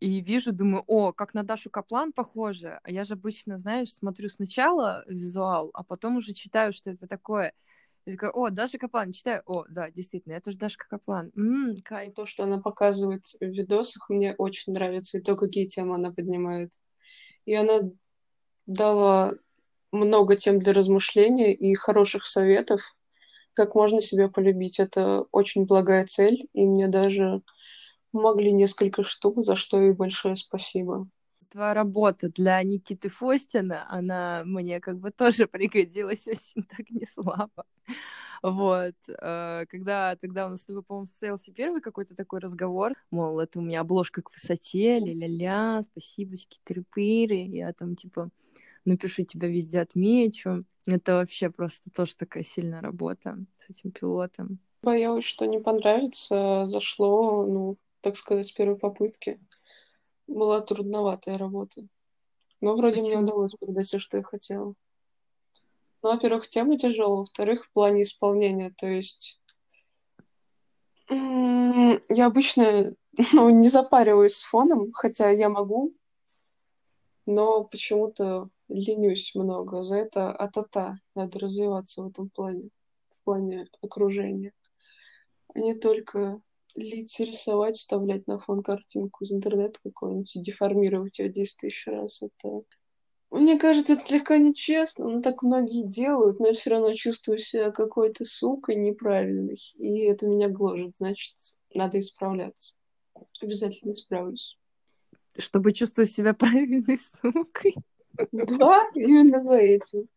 и 0.00 0.20
вижу, 0.20 0.52
думаю, 0.52 0.84
о, 0.86 1.12
как 1.12 1.34
на 1.34 1.42
Дашу 1.42 1.70
Каплан 1.70 2.12
похоже. 2.12 2.78
А 2.84 2.90
я 2.90 3.04
же 3.04 3.14
обычно, 3.14 3.58
знаешь, 3.58 3.92
смотрю 3.92 4.28
сначала 4.28 5.04
визуал, 5.08 5.70
а 5.74 5.82
потом 5.82 6.18
уже 6.18 6.34
читаю, 6.34 6.72
что 6.72 6.90
это 6.90 7.08
такое. 7.08 7.52
И 8.04 8.12
такая, 8.12 8.30
о, 8.30 8.50
Даша 8.50 8.78
Каплан, 8.78 9.12
читаю, 9.12 9.42
о, 9.44 9.64
да, 9.68 9.90
действительно, 9.90 10.34
это 10.34 10.52
же 10.52 10.58
Даша 10.58 10.78
Каплан. 10.78 11.32
М-м, 11.36 11.76
кайф. 11.82 12.14
То, 12.14 12.26
что 12.26 12.44
она 12.44 12.58
показывает 12.58 13.24
в 13.40 13.44
видосах, 13.44 14.08
мне 14.08 14.34
очень 14.38 14.72
нравится, 14.72 15.18
и 15.18 15.20
то, 15.20 15.36
какие 15.36 15.66
темы 15.66 15.96
она 15.96 16.12
поднимает. 16.12 16.72
И 17.44 17.54
она 17.54 17.80
дала 18.66 19.34
много 19.90 20.36
тем 20.36 20.60
для 20.60 20.72
размышления 20.72 21.52
и 21.52 21.74
хороших 21.74 22.24
советов, 22.24 22.96
как 23.58 23.74
можно 23.74 24.00
себя 24.00 24.28
полюбить. 24.28 24.78
Это 24.78 25.24
очень 25.32 25.66
благая 25.66 26.06
цель, 26.06 26.48
и 26.52 26.64
мне 26.64 26.86
даже 26.86 27.42
помогли 28.12 28.52
несколько 28.52 29.02
штук, 29.02 29.38
за 29.38 29.56
что 29.56 29.80
ей 29.80 29.92
большое 29.92 30.36
спасибо. 30.36 31.08
Твоя 31.50 31.74
работа 31.74 32.28
для 32.28 32.62
Никиты 32.62 33.08
Фостина, 33.08 33.84
она 33.90 34.42
мне 34.44 34.80
как 34.80 35.00
бы 35.00 35.10
тоже 35.10 35.46
пригодилась 35.48 36.28
очень 36.28 36.62
так 36.62 36.88
не 36.90 37.04
слабо. 37.04 37.64
Вот. 38.44 38.94
Э, 39.08 39.64
когда 39.68 40.14
тогда 40.14 40.46
у 40.46 40.50
нас 40.50 40.60
с 40.60 40.64
тобой, 40.66 40.84
по-моему, 40.84 41.06
состоялся 41.06 41.50
первый 41.50 41.80
какой-то 41.80 42.14
такой 42.14 42.38
разговор, 42.38 42.92
мол, 43.10 43.40
это 43.40 43.58
у 43.58 43.62
меня 43.62 43.80
обложка 43.80 44.22
к 44.22 44.30
высоте, 44.30 45.00
ля-ля-ля, 45.00 45.82
спасибо, 45.82 46.36
трипыры, 46.62 47.34
я 47.34 47.72
там, 47.72 47.96
типа, 47.96 48.30
напишу 48.84 49.24
тебя 49.24 49.48
везде 49.48 49.80
отмечу. 49.80 50.64
Это 50.90 51.16
вообще 51.16 51.50
просто 51.50 51.90
тоже 51.90 52.16
такая 52.16 52.42
сильная 52.42 52.80
работа 52.80 53.36
с 53.58 53.68
этим 53.68 53.90
пилотом. 53.90 54.58
Боялась, 54.80 55.26
что 55.26 55.44
не 55.44 55.60
понравится. 55.60 56.64
Зашло, 56.64 57.44
ну, 57.44 57.76
так 58.00 58.16
сказать, 58.16 58.46
с 58.46 58.52
первой 58.52 58.78
попытки. 58.78 59.38
Была 60.26 60.62
трудноватая 60.62 61.36
работа. 61.36 61.82
Но 62.62 62.74
вроде 62.74 63.02
Почему? 63.02 63.06
мне 63.08 63.18
удалось 63.18 63.52
передать 63.60 63.84
все, 63.84 63.98
что 63.98 64.16
я 64.16 64.22
хотела. 64.22 64.74
Ну, 66.02 66.12
во-первых, 66.12 66.48
тема 66.48 66.78
тяжелая, 66.78 67.18
во-вторых, 67.18 67.66
в 67.66 67.72
плане 67.72 68.04
исполнения. 68.04 68.70
То 68.70 68.86
есть 68.86 69.42
я 71.10 72.26
обычно 72.26 72.94
ну, 73.34 73.50
не 73.50 73.68
запариваюсь 73.68 74.36
с 74.36 74.44
фоном, 74.44 74.92
хотя 74.92 75.28
я 75.28 75.50
могу, 75.50 75.92
но 77.26 77.64
почему-то 77.64 78.48
ленюсь 78.68 79.34
много. 79.34 79.82
За 79.82 79.96
это 79.96 80.32
а-та-та. 80.32 80.98
Надо 81.14 81.38
развиваться 81.38 82.02
в 82.02 82.08
этом 82.08 82.30
плане, 82.30 82.70
в 83.10 83.24
плане 83.24 83.68
окружения. 83.82 84.52
А 85.54 85.58
не 85.58 85.74
только 85.74 86.40
лить, 86.74 87.18
рисовать, 87.20 87.76
вставлять 87.76 88.26
на 88.26 88.38
фон 88.38 88.62
картинку 88.62 89.24
из 89.24 89.32
интернета 89.32 89.80
какой-нибудь 89.82 90.36
и 90.36 90.42
деформировать 90.42 91.18
ее 91.18 91.28
10 91.28 91.56
тысяч 91.56 91.86
раз. 91.86 92.22
Это 92.22 92.62
мне 93.30 93.58
кажется, 93.58 93.92
это 93.92 94.02
слегка 94.02 94.38
нечестно, 94.38 95.06
но 95.06 95.20
так 95.20 95.42
многие 95.42 95.84
делают, 95.86 96.40
но 96.40 96.48
я 96.48 96.54
все 96.54 96.70
равно 96.70 96.94
чувствую 96.94 97.38
себя 97.38 97.70
какой-то 97.70 98.24
сукой 98.24 98.76
неправильной, 98.76 99.60
и 99.74 100.04
это 100.04 100.26
меня 100.26 100.48
гложет, 100.48 100.94
значит, 100.94 101.34
надо 101.74 101.98
исправляться. 101.98 102.74
Обязательно 103.42 103.90
исправлюсь. 103.90 104.56
Чтобы 105.36 105.72
чувствовать 105.74 106.10
себя 106.10 106.32
правильной 106.34 106.98
сукой. 106.98 107.74
Да, 108.32 108.84
именно 108.94 109.38
за 109.38 109.56
этим. 109.56 110.08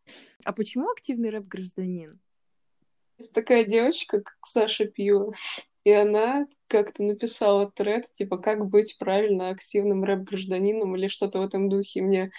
А 0.43 0.53
почему 0.53 0.89
активный 0.89 1.29
рэп-гражданин? 1.29 2.19
Есть 3.17 3.33
такая 3.33 3.65
девочка, 3.65 4.21
как 4.21 4.37
Саша 4.43 4.85
Пьюла, 4.85 5.33
и 5.83 5.91
она 5.91 6.47
как-то 6.67 7.03
написала 7.03 7.71
тред, 7.71 8.11
типа, 8.11 8.37
как 8.37 8.67
быть 8.67 8.97
правильно 8.97 9.49
активным 9.49 10.03
рэп-гражданином 10.03 10.95
или 10.95 11.07
что-то 11.07 11.39
в 11.39 11.43
этом 11.43 11.69
духе. 11.69 11.99
И 11.99 12.03
мне 12.03 12.31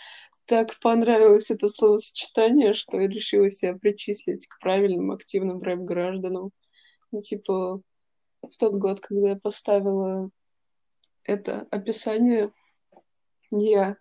так 0.46 0.78
понравилось 0.80 1.50
это 1.50 1.68
словосочетание, 1.68 2.74
что 2.74 3.00
я 3.00 3.08
решила 3.08 3.48
себя 3.48 3.74
причислить 3.74 4.46
к 4.46 4.58
правильным 4.60 5.12
активным 5.12 5.62
рэп-гражданам. 5.62 6.50
Ну, 7.12 7.20
типа, 7.20 7.80
в 8.42 8.56
тот 8.58 8.74
год, 8.74 9.00
когда 9.00 9.30
я 9.30 9.36
поставила 9.36 10.30
это 11.24 11.66
описание, 11.70 12.52
я 13.50 13.96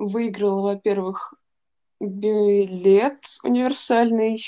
выиграла, 0.00 0.62
во-первых, 0.62 1.34
билет 2.00 3.22
универсальный 3.44 4.42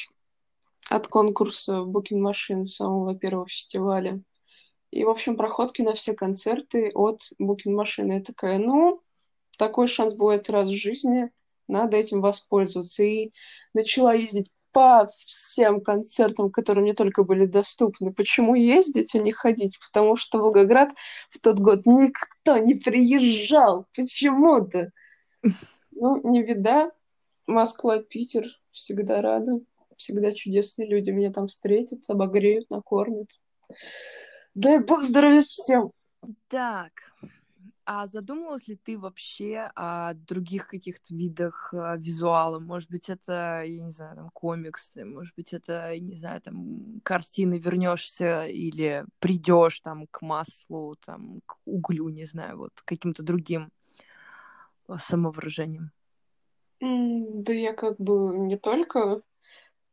от 0.88 1.06
конкурса 1.06 1.84
Booking 1.86 2.20
Machine, 2.20 2.64
самого 2.64 3.14
первого 3.14 3.46
фестиваля. 3.46 4.20
И, 4.90 5.04
в 5.04 5.10
общем, 5.10 5.36
проходки 5.36 5.82
на 5.82 5.92
все 5.92 6.14
концерты 6.14 6.90
от 6.94 7.20
Booking 7.40 7.78
Machine. 7.78 8.14
Я 8.14 8.22
такая, 8.22 8.58
ну, 8.58 9.02
такой 9.58 9.88
шанс 9.88 10.14
бывает 10.14 10.48
раз 10.48 10.68
в 10.68 10.74
жизни. 10.74 11.30
надо 11.68 11.98
этим 11.98 12.22
воспользоваться. 12.22 13.02
И 13.02 13.32
начала 13.74 14.14
ездить 14.14 14.50
по 14.72 15.06
всем 15.26 15.82
концертам, 15.82 16.50
которые 16.50 16.82
мне 16.82 16.94
только 16.94 17.24
были 17.24 17.44
доступны. 17.44 18.12
Почему 18.12 18.54
ездить, 18.54 19.14
а 19.14 19.18
не 19.18 19.32
ходить? 19.32 19.78
Потому 19.86 20.16
что 20.16 20.38
в 20.38 20.40
Волгоград 20.42 20.92
в 21.28 21.38
тот 21.40 21.60
год 21.60 21.84
никто 21.84 22.56
не 22.56 22.74
приезжал. 22.74 23.86
Почему-то. 23.94 24.92
Ну, 25.92 26.20
не 26.28 26.42
беда. 26.42 26.90
Москва, 27.46 28.02
Питер 28.02 28.46
всегда 28.70 29.22
рада. 29.22 29.61
Всегда 29.96 30.33
чудесные 30.33 30.88
люди 30.88 31.11
меня 31.11 31.33
там 31.33 31.46
встретят, 31.46 32.09
обогреют, 32.09 32.70
накормят. 32.70 33.31
Дай 34.55 34.83
бог 34.85 35.02
здоровья 35.02 35.44
всем! 35.44 35.92
Так, 36.48 36.92
а 37.85 38.07
задумывалась 38.07 38.68
ли 38.68 38.76
ты 38.76 38.98
вообще 38.98 39.70
о 39.74 40.14
других 40.14 40.68
каких-то 40.68 41.14
видах 41.14 41.72
э, 41.72 41.96
визуала? 41.98 42.59
Может 42.59 42.90
быть, 42.90 43.09
это, 43.09 43.62
я 43.64 43.83
не 43.83 43.90
знаю, 43.90 44.16
там 44.16 44.31
комиксы, 44.31 45.05
может 45.05 45.35
быть, 45.35 45.52
это, 45.52 45.98
не 45.98 46.16
знаю, 46.16 46.40
там 46.40 47.00
картины 47.02 47.59
вернешься 47.59 48.44
или 48.44 49.05
придешь 49.18 49.81
там 49.81 50.07
к 50.11 50.22
маслу, 50.22 50.96
там 51.05 51.40
к 51.44 51.59
углю, 51.64 52.09
не 52.09 52.24
знаю, 52.24 52.59
вот 52.59 52.72
каким-то 52.85 53.22
другим 53.24 53.64
э, 53.64 53.82
самовыражением. 54.98 55.90
Да 56.81 57.52
я 57.52 57.72
как 57.72 57.98
бы 57.98 58.37
не 58.37 58.57
только 58.57 59.22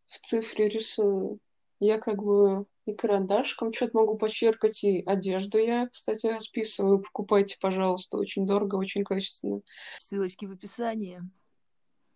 в 0.07 0.17
цифре 0.17 0.69
рисую, 0.69 1.39
я 1.79 1.99
как 1.99 2.23
бы 2.23 2.65
и 2.85 2.95
карандашком 2.95 3.71
что-то 3.71 3.97
могу 3.97 4.17
почеркать, 4.17 4.83
и 4.83 5.03
одежду 5.05 5.59
я, 5.59 5.88
кстати, 5.88 6.27
расписываю. 6.27 6.99
Покупайте, 6.99 7.57
пожалуйста, 7.62 8.17
очень 8.17 8.45
дорого, 8.45 8.75
очень 8.75 9.03
качественно. 9.03 9.62
Ссылочки 9.99 10.45
в 10.45 10.51
описании. 10.51 11.21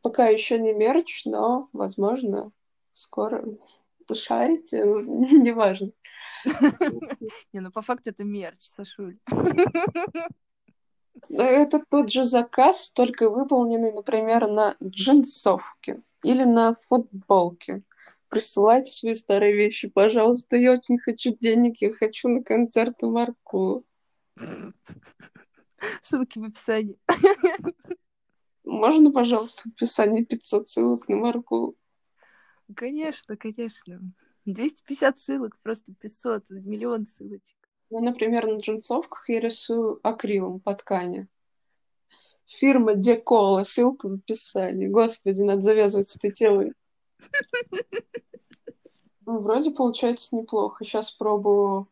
Пока 0.01 0.27
еще 0.27 0.57
не 0.57 0.73
мерч, 0.73 1.25
но, 1.25 1.69
возможно, 1.71 2.51
скоро 2.91 3.45
шарите, 4.13 4.79
неважно. 4.79 5.91
Не, 7.53 7.61
ну 7.61 7.71
по 7.71 7.81
факту 7.81 8.09
это 8.09 8.23
мерч, 8.23 8.59
Сашуль. 8.59 9.17
Это 11.29 11.83
тот 11.89 12.11
же 12.11 12.23
заказ, 12.23 12.91
только 12.91 13.29
выполненный, 13.29 13.91
например, 13.91 14.47
на 14.47 14.75
джинсовке 14.81 16.01
или 16.23 16.43
на 16.43 16.73
футболке 16.73 17.83
присылайте 18.33 18.91
свои 18.91 19.13
старые 19.13 19.53
вещи, 19.53 19.87
пожалуйста. 19.87 20.55
Я 20.55 20.71
очень 20.71 20.97
хочу 20.97 21.35
денег, 21.35 21.77
я 21.81 21.93
хочу 21.93 22.29
на 22.29 22.43
концерты 22.43 23.05
Марку. 23.05 23.85
Ссылки 26.01 26.39
в 26.39 26.43
описании. 26.43 26.97
Можно, 28.63 29.11
пожалуйста, 29.11 29.63
в 29.63 29.73
описании 29.73 30.23
500 30.23 30.67
ссылок 30.67 31.07
на 31.09 31.17
Марку? 31.17 31.75
Конечно, 32.75 33.37
конечно. 33.37 34.01
250 34.45 35.19
ссылок, 35.19 35.59
просто 35.61 35.93
500, 35.93 36.49
миллион 36.49 37.05
ссылочек. 37.05 37.62
Ну, 37.93 37.99
например, 37.99 38.47
на 38.47 38.57
джинсовках 38.57 39.29
я 39.29 39.39
рисую 39.39 39.99
акрилом 40.01 40.59
по 40.59 40.73
ткани. 40.73 41.27
Фирма 42.47 42.95
Декола, 42.95 43.63
ссылка 43.65 44.09
в 44.09 44.13
описании. 44.13 44.87
Господи, 44.87 45.43
надо 45.43 45.61
завязывать 45.61 46.07
с 46.07 46.15
этой 46.15 46.31
темой. 46.31 46.73
Ну, 49.25 49.39
вроде 49.39 49.71
получается 49.71 50.35
неплохо. 50.35 50.83
Сейчас 50.83 51.11
пробую 51.11 51.87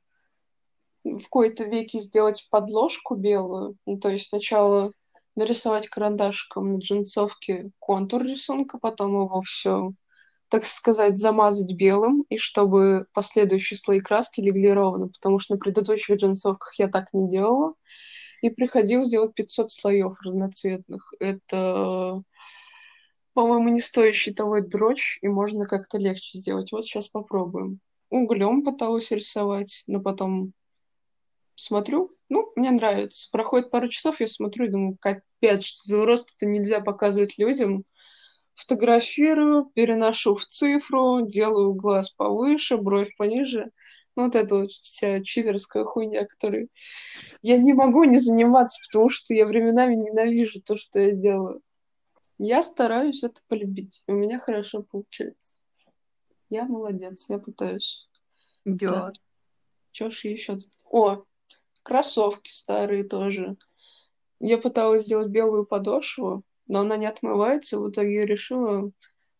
в 1.05 1.29
кои-то 1.29 1.63
веке 1.63 1.99
сделать 1.99 2.45
подложку 2.49 3.15
белую. 3.15 3.77
Ну, 3.85 3.97
то 3.99 4.09
есть 4.09 4.27
сначала 4.27 4.91
нарисовать 5.35 5.87
карандашком 5.87 6.73
на 6.73 6.79
джинсовке 6.79 7.71
контур 7.79 8.23
рисунка, 8.23 8.79
потом 8.79 9.11
его 9.11 9.39
все, 9.39 9.93
так 10.51 10.65
сказать, 10.65 11.17
замазать 11.17 11.73
белым, 11.73 12.25
и 12.29 12.37
чтобы 12.37 13.07
последующие 13.13 13.77
слои 13.77 14.01
краски 14.01 14.41
легли 14.41 14.71
ровно, 14.71 15.07
потому 15.07 15.39
что 15.39 15.53
на 15.53 15.59
предыдущих 15.59 16.17
джинсовках 16.17 16.75
я 16.77 16.89
так 16.89 17.13
не 17.13 17.27
делала, 17.29 17.73
и 18.41 18.49
приходилось 18.49 19.09
делать 19.09 19.33
500 19.33 19.71
слоев 19.71 20.21
разноцветных. 20.21 21.13
Это 21.19 22.21
по-моему, 23.33 23.69
не 23.69 23.81
стоящий 23.81 24.33
того 24.33 24.59
дрочь, 24.59 25.17
и 25.21 25.27
можно 25.29 25.65
как-то 25.65 25.97
легче 25.97 26.37
сделать. 26.37 26.71
Вот 26.71 26.83
сейчас 26.83 27.07
попробуем. 27.07 27.79
Углем 28.09 28.63
пыталась 28.63 29.09
рисовать, 29.11 29.85
но 29.87 30.01
потом 30.01 30.51
смотрю, 31.55 32.11
ну, 32.27 32.51
мне 32.57 32.71
нравится. 32.71 33.29
Проходит 33.31 33.71
пару 33.71 33.87
часов, 33.87 34.19
я 34.19 34.27
смотрю 34.27 34.65
и 34.65 34.69
думаю, 34.69 34.97
капец, 34.99 35.63
что 35.63 35.83
за 35.83 36.05
рост 36.05 36.33
это 36.35 36.45
нельзя 36.45 36.81
показывать 36.81 37.37
людям. 37.37 37.85
Фотографирую, 38.55 39.71
переношу 39.73 40.35
в 40.35 40.45
цифру, 40.45 41.25
делаю 41.25 41.73
глаз 41.73 42.09
повыше, 42.11 42.77
бровь 42.77 43.15
пониже. 43.17 43.71
Ну, 44.15 44.25
вот 44.25 44.35
это 44.35 44.55
вот 44.55 44.71
вся 44.71 45.23
читерская 45.23 45.85
хуйня, 45.85 46.25
которой 46.25 46.69
я 47.41 47.57
не 47.57 47.73
могу 47.73 48.03
не 48.03 48.19
заниматься, 48.19 48.81
потому 48.87 49.09
что 49.09 49.33
я 49.33 49.45
временами 49.45 49.95
ненавижу 49.95 50.61
то, 50.61 50.77
что 50.77 50.99
я 50.99 51.11
делаю. 51.11 51.61
Я 52.37 52.63
стараюсь 52.63 53.23
это 53.23 53.41
полюбить. 53.47 54.03
У 54.07 54.13
меня 54.13 54.39
хорошо 54.39 54.83
получается. 54.83 55.59
Я 56.49 56.65
молодец, 56.65 57.29
я 57.29 57.37
пытаюсь. 57.37 58.09
Да. 58.65 59.11
Чё 59.91 60.09
ж 60.09 60.25
еще? 60.25 60.57
О, 60.83 61.23
кроссовки 61.83 62.49
старые 62.49 63.03
тоже. 63.03 63.57
Я 64.39 64.57
пыталась 64.57 65.03
сделать 65.03 65.29
белую 65.29 65.65
подошву, 65.65 66.43
но 66.71 66.79
она 66.79 66.95
не 66.95 67.05
отмывается. 67.05 67.79
В 67.79 67.89
итоге 67.89 68.15
я 68.15 68.25
решила 68.25 68.91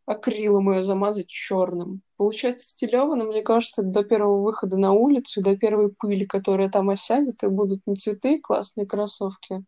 акрилом 0.05 0.69
ее 0.69 0.83
замазать 0.83 1.27
черным. 1.27 2.01
Получается 2.17 2.67
стилево, 2.67 3.15
но 3.15 3.23
мне 3.23 3.41
кажется, 3.41 3.83
до 3.83 4.03
первого 4.03 4.43
выхода 4.43 4.77
на 4.77 4.91
улицу, 4.91 5.41
до 5.41 5.55
первой 5.55 5.93
пыли, 5.93 6.25
которая 6.25 6.69
там 6.69 6.89
осядет, 6.89 7.41
и 7.43 7.47
будут 7.47 7.79
не 7.85 7.95
цветные 7.95 8.41
классные 8.41 8.85
кроссовки, 8.85 9.63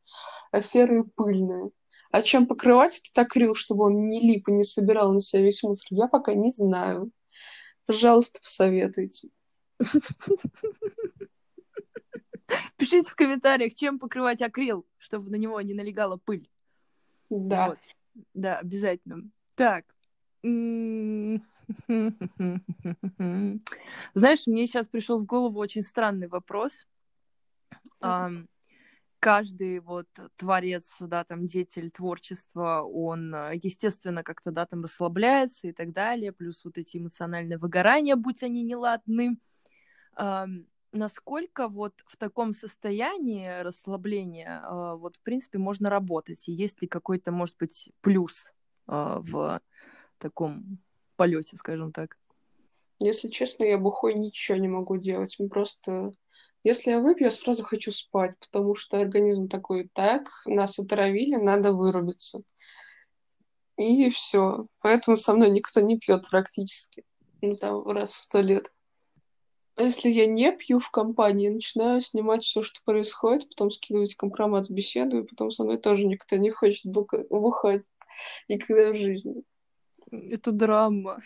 а 0.51 0.61
серые 0.61 1.05
пыльные. 1.15 1.71
А 2.11 2.21
чем 2.21 2.47
покрывать 2.47 2.99
этот 2.99 3.17
акрил, 3.17 3.55
чтобы 3.55 3.85
он 3.85 4.09
не 4.09 4.19
лип 4.19 4.49
и 4.49 4.51
не 4.51 4.65
собирал 4.65 5.13
на 5.13 5.21
себя 5.21 5.43
весь 5.43 5.63
мусор, 5.63 5.87
я 5.91 6.07
пока 6.07 6.33
не 6.33 6.51
знаю. 6.51 7.11
Пожалуйста, 7.85 8.41
посоветуйте. 8.41 9.29
Пишите 12.75 13.09
в 13.09 13.15
комментариях, 13.15 13.73
чем 13.73 13.99
покрывать 13.99 14.41
акрил, 14.41 14.85
чтобы 14.97 15.29
на 15.31 15.35
него 15.35 15.61
не 15.61 15.73
налегала 15.73 16.17
пыль. 16.17 16.49
Да. 17.39 17.67
Вот. 17.69 17.79
Да, 18.33 18.59
обязательно. 18.59 19.29
Так. 19.55 19.85
Знаешь, 20.43 21.39
мне 24.47 24.67
сейчас 24.67 24.87
пришел 24.87 25.19
в 25.19 25.25
голову 25.25 25.59
очень 25.59 25.83
странный 25.83 26.27
вопрос 26.27 26.85
каждый 29.23 29.79
вот 29.79 30.07
творец, 30.35 30.97
да, 30.99 31.23
там, 31.23 31.47
деятель 31.47 31.89
творчества, 31.91 32.81
он, 32.81 33.33
э, 33.33 33.51
естественно, 33.63 34.21
как-то, 34.21 34.51
да, 34.51 34.65
там 34.65 34.83
расслабляется 34.83 35.69
и 35.69 35.71
так 35.71 35.93
далее, 35.93 36.33
плюс 36.33 36.65
вот 36.65 36.77
эти 36.77 36.97
эмоциональные 36.97 37.57
выгорания, 37.57 38.17
будь 38.17 38.43
они 38.43 38.63
неладны. 38.63 39.37
Эм, 40.17 40.67
насколько 40.93 41.67
вот 41.67 41.93
в 42.05 42.17
таком 42.17 42.53
состоянии 42.53 43.61
расслабления, 43.61 44.61
э, 44.61 44.95
вот, 44.95 45.17
в 45.17 45.21
принципе, 45.21 45.57
можно 45.57 45.89
работать? 45.89 46.47
И 46.47 46.53
есть 46.53 46.81
ли 46.81 46.87
какой-то, 46.87 47.31
может 47.31 47.57
быть, 47.57 47.89
плюс 48.01 48.53
э, 48.87 49.17
в 49.19 49.61
таком 50.17 50.79
полете, 51.15 51.57
скажем 51.57 51.91
так? 51.91 52.17
Если 52.99 53.27
честно, 53.27 53.65
я 53.65 53.77
бухой 53.77 54.13
ничего 54.13 54.57
не 54.57 54.67
могу 54.67 54.97
делать. 54.97 55.37
Просто 55.49 56.13
если 56.63 56.91
я 56.91 56.99
выпью, 56.99 57.25
я 57.25 57.31
сразу 57.31 57.63
хочу 57.63 57.91
спать, 57.91 58.37
потому 58.39 58.75
что 58.75 58.99
организм 58.99 59.49
такой, 59.49 59.89
так, 59.93 60.29
нас 60.45 60.79
отравили, 60.79 61.35
надо 61.35 61.73
вырубиться. 61.73 62.43
И 63.75 64.09
все. 64.09 64.67
Поэтому 64.81 65.17
со 65.17 65.33
мной 65.33 65.49
никто 65.49 65.81
не 65.81 65.97
пьет 65.97 66.29
практически. 66.29 67.03
Ну, 67.41 67.55
там, 67.55 67.85
раз 67.87 68.13
в 68.13 68.17
сто 68.17 68.39
лет. 68.39 68.71
А 69.75 69.83
если 69.83 70.09
я 70.09 70.27
не 70.27 70.51
пью 70.51 70.79
в 70.79 70.91
компании, 70.91 71.49
начинаю 71.49 71.99
снимать 72.01 72.43
все, 72.43 72.61
что 72.61 72.79
происходит, 72.83 73.49
потом 73.49 73.71
скидывать 73.71 74.15
компромат 74.15 74.67
в 74.67 74.71
беседу, 74.71 75.19
и 75.19 75.27
потом 75.27 75.49
со 75.49 75.63
мной 75.63 75.77
тоже 75.77 76.05
никто 76.05 76.35
не 76.37 76.51
хочет 76.51 76.85
бухать 76.85 77.85
никогда 78.47 78.91
в 78.91 78.95
жизни. 78.95 79.43
Это 80.11 80.51
драма. 80.51 81.19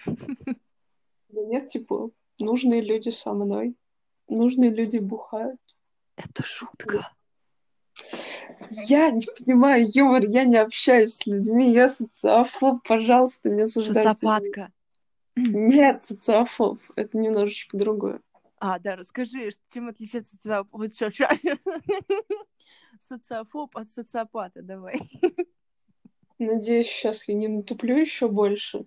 Да 1.29 1.41
нет, 1.43 1.67
типа, 1.67 2.11
нужные 2.39 2.79
люди 2.81 3.09
со 3.09 3.33
мной. 3.33 3.75
Нужные 4.29 4.69
люди 4.69 4.97
бухают. 4.97 5.59
Это 6.15 6.41
шутка. 6.41 7.11
Я 8.87 9.11
не 9.11 9.25
понимаю 9.25 9.85
юмор, 9.93 10.25
я 10.25 10.45
не 10.45 10.57
общаюсь 10.57 11.15
с 11.15 11.25
людьми, 11.25 11.71
я 11.71 11.87
социофоб, 11.89 12.81
пожалуйста, 12.87 13.49
не 13.49 13.63
осуждайте. 13.63 14.09
Социопатка. 14.09 14.71
Нет, 15.35 16.03
социофоб, 16.03 16.79
это 16.95 17.17
немножечко 17.17 17.77
другое. 17.77 18.21
А, 18.59 18.79
да, 18.79 18.95
расскажи, 18.95 19.49
чем 19.71 19.89
отличается 19.89 20.35
социофоб? 20.35 20.81
Социофоб 23.07 23.77
от 23.77 23.89
социопата, 23.89 24.61
давай. 24.61 24.99
Надеюсь, 26.39 26.87
сейчас 26.87 27.27
я 27.27 27.35
не 27.35 27.47
натуплю 27.47 27.97
еще 27.97 28.27
больше. 28.27 28.85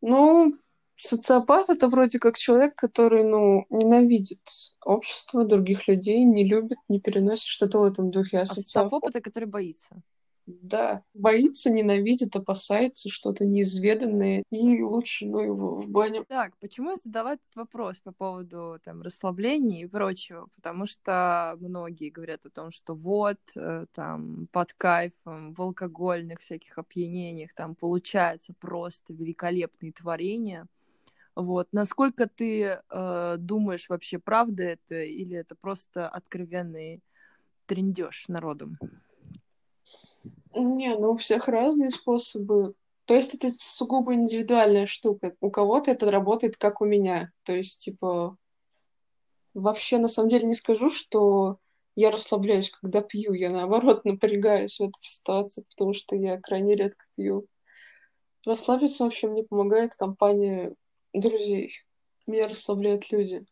Ну, 0.00 0.56
социопат— 0.94 1.68
это 1.70 1.88
вроде 1.88 2.18
как 2.18 2.36
человек, 2.36 2.74
который, 2.74 3.24
ну, 3.24 3.66
ненавидит 3.70 4.48
общество, 4.84 5.44
других 5.44 5.88
людей, 5.88 6.24
не 6.24 6.44
любит, 6.44 6.78
не 6.88 7.00
переносит 7.00 7.46
что-то 7.46 7.80
в 7.80 7.84
этом 7.84 8.10
духе. 8.10 8.38
А, 8.38 8.42
а 8.42 8.46
социофоб— 8.46 9.04
это 9.06 9.20
который 9.20 9.46
боится. 9.46 10.02
Да, 10.46 11.02
боится, 11.12 11.70
ненавидит, 11.70 12.36
опасается 12.36 13.10
что-то 13.10 13.44
неизведанное, 13.44 14.44
и 14.50 14.80
лучше 14.80 15.26
ну 15.26 15.40
его 15.40 15.76
в 15.76 15.90
баню. 15.90 16.24
Так, 16.28 16.56
почему 16.58 16.90
я 16.90 16.96
задала 17.02 17.32
этот 17.32 17.56
вопрос 17.56 17.98
по 17.98 18.12
поводу 18.12 18.78
там 18.84 19.02
расслабления 19.02 19.82
и 19.82 19.88
прочего? 19.88 20.48
Потому 20.54 20.86
что 20.86 21.56
многие 21.58 22.10
говорят 22.10 22.46
о 22.46 22.50
том, 22.50 22.70
что 22.70 22.94
вот 22.94 23.40
э, 23.56 23.86
там 23.92 24.46
под 24.52 24.72
кайфом, 24.74 25.52
в 25.52 25.60
алкогольных 25.60 26.38
всяких 26.38 26.78
опьянениях 26.78 27.52
там 27.52 27.74
получается 27.74 28.54
просто 28.54 29.12
великолепные 29.12 29.92
творения. 29.92 30.68
Вот. 31.34 31.68
Насколько 31.72 32.28
ты 32.28 32.80
э, 32.88 33.36
думаешь 33.38 33.88
вообще, 33.88 34.20
правда 34.20 34.62
это 34.62 35.02
или 35.02 35.36
это 35.36 35.56
просто 35.56 36.08
откровенный 36.08 37.02
трендеж 37.66 38.28
народом? 38.28 38.78
Не, 40.56 40.96
ну 40.96 41.12
у 41.12 41.16
всех 41.16 41.48
разные 41.48 41.90
способы. 41.90 42.74
То 43.04 43.14
есть 43.14 43.34
это 43.34 43.50
сугубо 43.58 44.14
индивидуальная 44.14 44.86
штука. 44.86 45.36
У 45.40 45.50
кого-то 45.50 45.90
это 45.90 46.10
работает, 46.10 46.56
как 46.56 46.80
у 46.80 46.86
меня. 46.86 47.30
То 47.44 47.54
есть, 47.54 47.84
типа, 47.84 48.36
вообще 49.54 49.98
на 49.98 50.08
самом 50.08 50.30
деле 50.30 50.46
не 50.46 50.54
скажу, 50.54 50.90
что 50.90 51.58
я 51.94 52.10
расслабляюсь, 52.10 52.70
когда 52.70 53.02
пью. 53.02 53.34
Я 53.34 53.50
наоборот 53.50 54.04
напрягаюсь 54.04 54.78
в 54.78 54.82
этой 54.82 55.02
ситуации, 55.02 55.64
потому 55.70 55.92
что 55.92 56.16
я 56.16 56.40
крайне 56.40 56.74
редко 56.74 57.04
пью. 57.16 57.46
Расслабиться 58.46 59.04
вообще 59.04 59.28
мне 59.28 59.44
помогает 59.44 59.94
компания 59.94 60.74
друзей. 61.12 61.72
Меня 62.26 62.48
расслабляют 62.48 63.10
люди. 63.12 63.44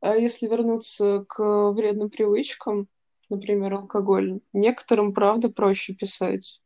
А 0.00 0.14
если 0.14 0.46
вернуться 0.46 1.24
к 1.28 1.70
вредным 1.72 2.10
привычкам, 2.10 2.88
например, 3.32 3.74
алкоголь, 3.74 4.40
некоторым, 4.52 5.12
правда, 5.12 5.48
проще 5.48 5.94
писать. 5.94 6.60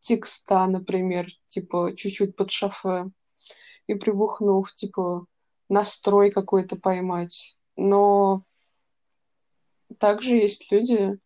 Текста, 0.00 0.66
например, 0.66 1.28
типа 1.46 1.92
чуть-чуть 1.96 2.36
под 2.36 2.50
шофе 2.50 3.10
и 3.86 3.94
прибухнув, 3.94 4.72
типа 4.72 5.26
настрой 5.68 6.30
какой-то 6.30 6.76
поймать. 6.76 7.56
Но 7.76 8.44
также 9.98 10.36
есть 10.36 10.70
люди, 10.72 11.18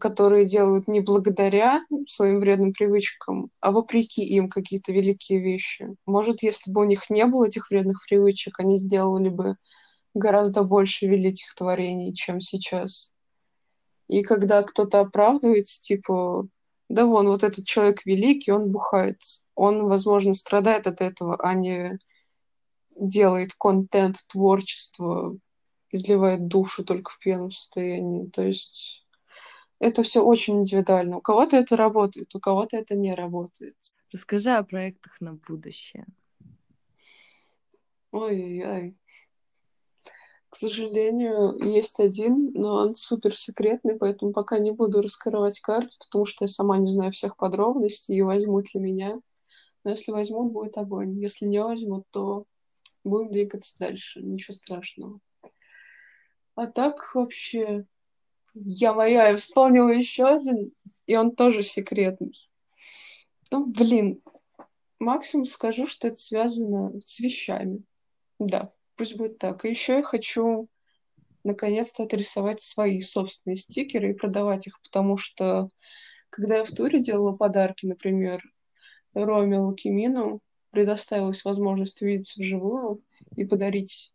которые 0.00 0.46
делают 0.46 0.88
не 0.88 1.00
благодаря 1.00 1.84
своим 2.06 2.40
вредным 2.40 2.72
привычкам, 2.72 3.50
а 3.60 3.72
вопреки 3.72 4.22
им 4.22 4.48
какие-то 4.48 4.92
великие 4.92 5.40
вещи. 5.40 5.88
Может, 6.06 6.42
если 6.42 6.72
бы 6.72 6.80
у 6.80 6.84
них 6.84 7.10
не 7.10 7.26
было 7.26 7.46
этих 7.46 7.70
вредных 7.70 8.02
привычек, 8.08 8.58
они 8.58 8.78
сделали 8.78 9.28
бы 9.28 9.56
гораздо 10.16 10.62
больше 10.62 11.06
великих 11.06 11.54
творений, 11.54 12.14
чем 12.14 12.40
сейчас. 12.40 13.14
И 14.08 14.22
когда 14.22 14.62
кто-то 14.62 15.00
оправдывается, 15.00 15.82
типа, 15.82 16.48
да 16.88 17.04
вон, 17.04 17.28
вот 17.28 17.42
этот 17.42 17.64
человек 17.64 18.04
великий, 18.06 18.52
он 18.52 18.70
бухает. 18.70 19.20
Он, 19.54 19.86
возможно, 19.88 20.34
страдает 20.34 20.86
от 20.86 21.00
этого, 21.00 21.36
а 21.40 21.54
не 21.54 21.98
делает 22.96 23.54
контент, 23.58 24.16
творчество, 24.28 25.36
изливает 25.90 26.46
душу 26.46 26.84
только 26.84 27.10
в 27.10 27.18
пьяном 27.18 27.50
состоянии. 27.50 28.26
То 28.26 28.42
есть 28.42 29.06
это 29.80 30.02
все 30.02 30.22
очень 30.22 30.60
индивидуально. 30.60 31.18
У 31.18 31.20
кого-то 31.20 31.56
это 31.56 31.76
работает, 31.76 32.34
у 32.34 32.40
кого-то 32.40 32.76
это 32.76 32.94
не 32.94 33.14
работает. 33.14 33.76
Расскажи 34.12 34.50
о 34.50 34.62
проектах 34.62 35.20
на 35.20 35.34
будущее. 35.34 36.06
Ой-ой-ой. 38.12 38.96
К 40.56 40.58
сожалению, 40.58 41.54
есть 41.62 42.00
один, 42.00 42.50
но 42.54 42.76
он 42.76 42.94
супер 42.94 43.36
секретный, 43.36 43.98
поэтому 43.98 44.32
пока 44.32 44.58
не 44.58 44.70
буду 44.70 45.02
раскрывать 45.02 45.60
карты, 45.60 45.90
потому 45.98 46.24
что 46.24 46.44
я 46.44 46.48
сама 46.48 46.78
не 46.78 46.86
знаю 46.86 47.12
всех 47.12 47.36
подробностей 47.36 48.16
и 48.16 48.22
возьмут 48.22 48.72
ли 48.72 48.80
меня. 48.80 49.20
Но 49.84 49.90
если 49.90 50.12
возьмут, 50.12 50.52
будет 50.52 50.78
огонь. 50.78 51.20
Если 51.20 51.44
не 51.44 51.62
возьмут, 51.62 52.06
то 52.10 52.46
будем 53.04 53.30
двигаться 53.32 53.78
дальше. 53.78 54.22
Ничего 54.22 54.54
страшного. 54.54 55.20
А 56.54 56.66
так 56.68 57.14
вообще 57.14 57.84
я 58.54 58.94
моя, 58.94 59.28
я 59.28 59.36
вспомнила 59.36 59.90
еще 59.90 60.24
один, 60.24 60.72
и 61.04 61.16
он 61.16 61.36
тоже 61.36 61.64
секретный. 61.64 62.32
Ну, 63.50 63.66
блин, 63.66 64.22
максимум 64.98 65.44
скажу, 65.44 65.86
что 65.86 66.08
это 66.08 66.16
связано 66.16 66.92
с 67.02 67.20
вещами. 67.20 67.82
Да, 68.38 68.72
пусть 68.96 69.16
будет 69.16 69.38
так. 69.38 69.64
И 69.64 69.70
еще 69.70 69.94
я 69.94 70.02
хочу 70.02 70.68
наконец-то 71.44 72.02
отрисовать 72.02 72.60
свои 72.60 73.00
собственные 73.00 73.56
стикеры 73.56 74.10
и 74.10 74.14
продавать 74.14 74.66
их, 74.66 74.80
потому 74.82 75.16
что 75.16 75.68
когда 76.30 76.56
я 76.56 76.64
в 76.64 76.70
туре 76.70 77.00
делала 77.00 77.36
подарки, 77.36 77.86
например, 77.86 78.42
Роме 79.14 79.58
Лукимину, 79.58 80.40
предоставилась 80.70 81.44
возможность 81.44 82.02
увидеться 82.02 82.40
вживую 82.40 83.02
и 83.36 83.44
подарить 83.44 84.12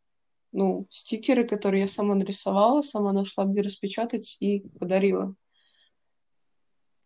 ну, 0.51 0.85
стикеры, 0.89 1.47
которые 1.47 1.81
я 1.81 1.87
сама 1.87 2.13
нарисовала, 2.13 2.81
сама 2.81 3.13
нашла, 3.13 3.45
где 3.45 3.61
распечатать 3.61 4.37
и 4.39 4.59
подарила. 4.79 5.33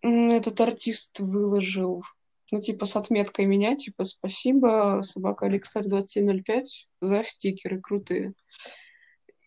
Этот 0.02 0.60
артист 0.62 1.20
выложил, 1.20 2.04
ну, 2.52 2.62
типа, 2.62 2.86
с 2.86 2.96
отметкой 2.96 3.46
меня, 3.46 3.76
типа, 3.76 4.06
спасибо, 4.06 5.02
собака 5.04 5.48
Александр 5.48 5.90
2705 5.90 6.88
за 7.02 7.24
стикеры 7.24 7.82
крутые. 7.82 8.34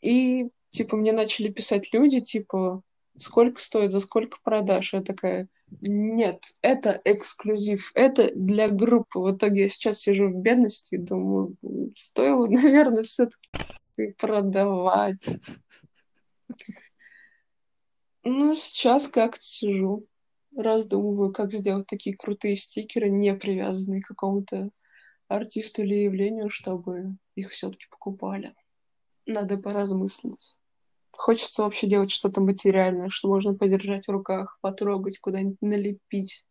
И, 0.03 0.49
типа, 0.71 0.97
мне 0.97 1.13
начали 1.13 1.49
писать 1.49 1.93
люди, 1.93 2.21
типа, 2.21 2.83
сколько 3.17 3.61
стоит, 3.61 3.91
за 3.91 4.01
сколько 4.01 4.39
продашь? 4.43 4.95
Я 4.95 5.03
такая, 5.03 5.49
нет, 5.81 6.43
это 6.63 7.01
эксклюзив, 7.05 7.93
это 7.95 8.33
для 8.35 8.69
группы. 8.69 9.19
В 9.19 9.37
итоге 9.37 9.63
я 9.63 9.69
сейчас 9.69 10.01
сижу 10.01 10.29
в 10.29 10.37
бедности 10.37 10.97
и 10.97 10.99
думаю, 10.99 11.57
стоило, 11.97 12.47
наверное, 12.49 13.03
все-таки 13.03 14.13
продавать. 14.19 15.27
Ну, 18.25 18.57
сейчас 18.57 19.09
как-то 19.09 19.41
сижу, 19.41 20.05
раздумываю, 20.63 21.33
как 21.33 21.53
сделать 21.53 21.87
такие 21.87 22.17
крутые 22.17 22.57
стикеры, 22.57 23.09
не 23.09 23.35
привязанные 23.35 24.03
к 24.03 24.09
какому-то 24.09 24.71
артисту 25.29 25.83
или 25.83 25.95
явлению, 25.95 26.51
чтобы 26.51 27.17
их 27.35 27.51
все-таки 27.51 27.87
покупали. 27.91 28.55
Надо 29.27 29.59
поразмыслить. 29.59 30.57
Хочется 31.13 31.63
вообще 31.63 31.87
делать 31.87 32.11
что-то 32.11 32.41
материальное, 32.41 33.09
что 33.09 33.29
можно 33.29 33.55
подержать 33.55 34.07
в 34.07 34.11
руках, 34.11 34.59
потрогать, 34.61 35.19
куда-нибудь 35.19 35.61
налепить. 35.61 36.45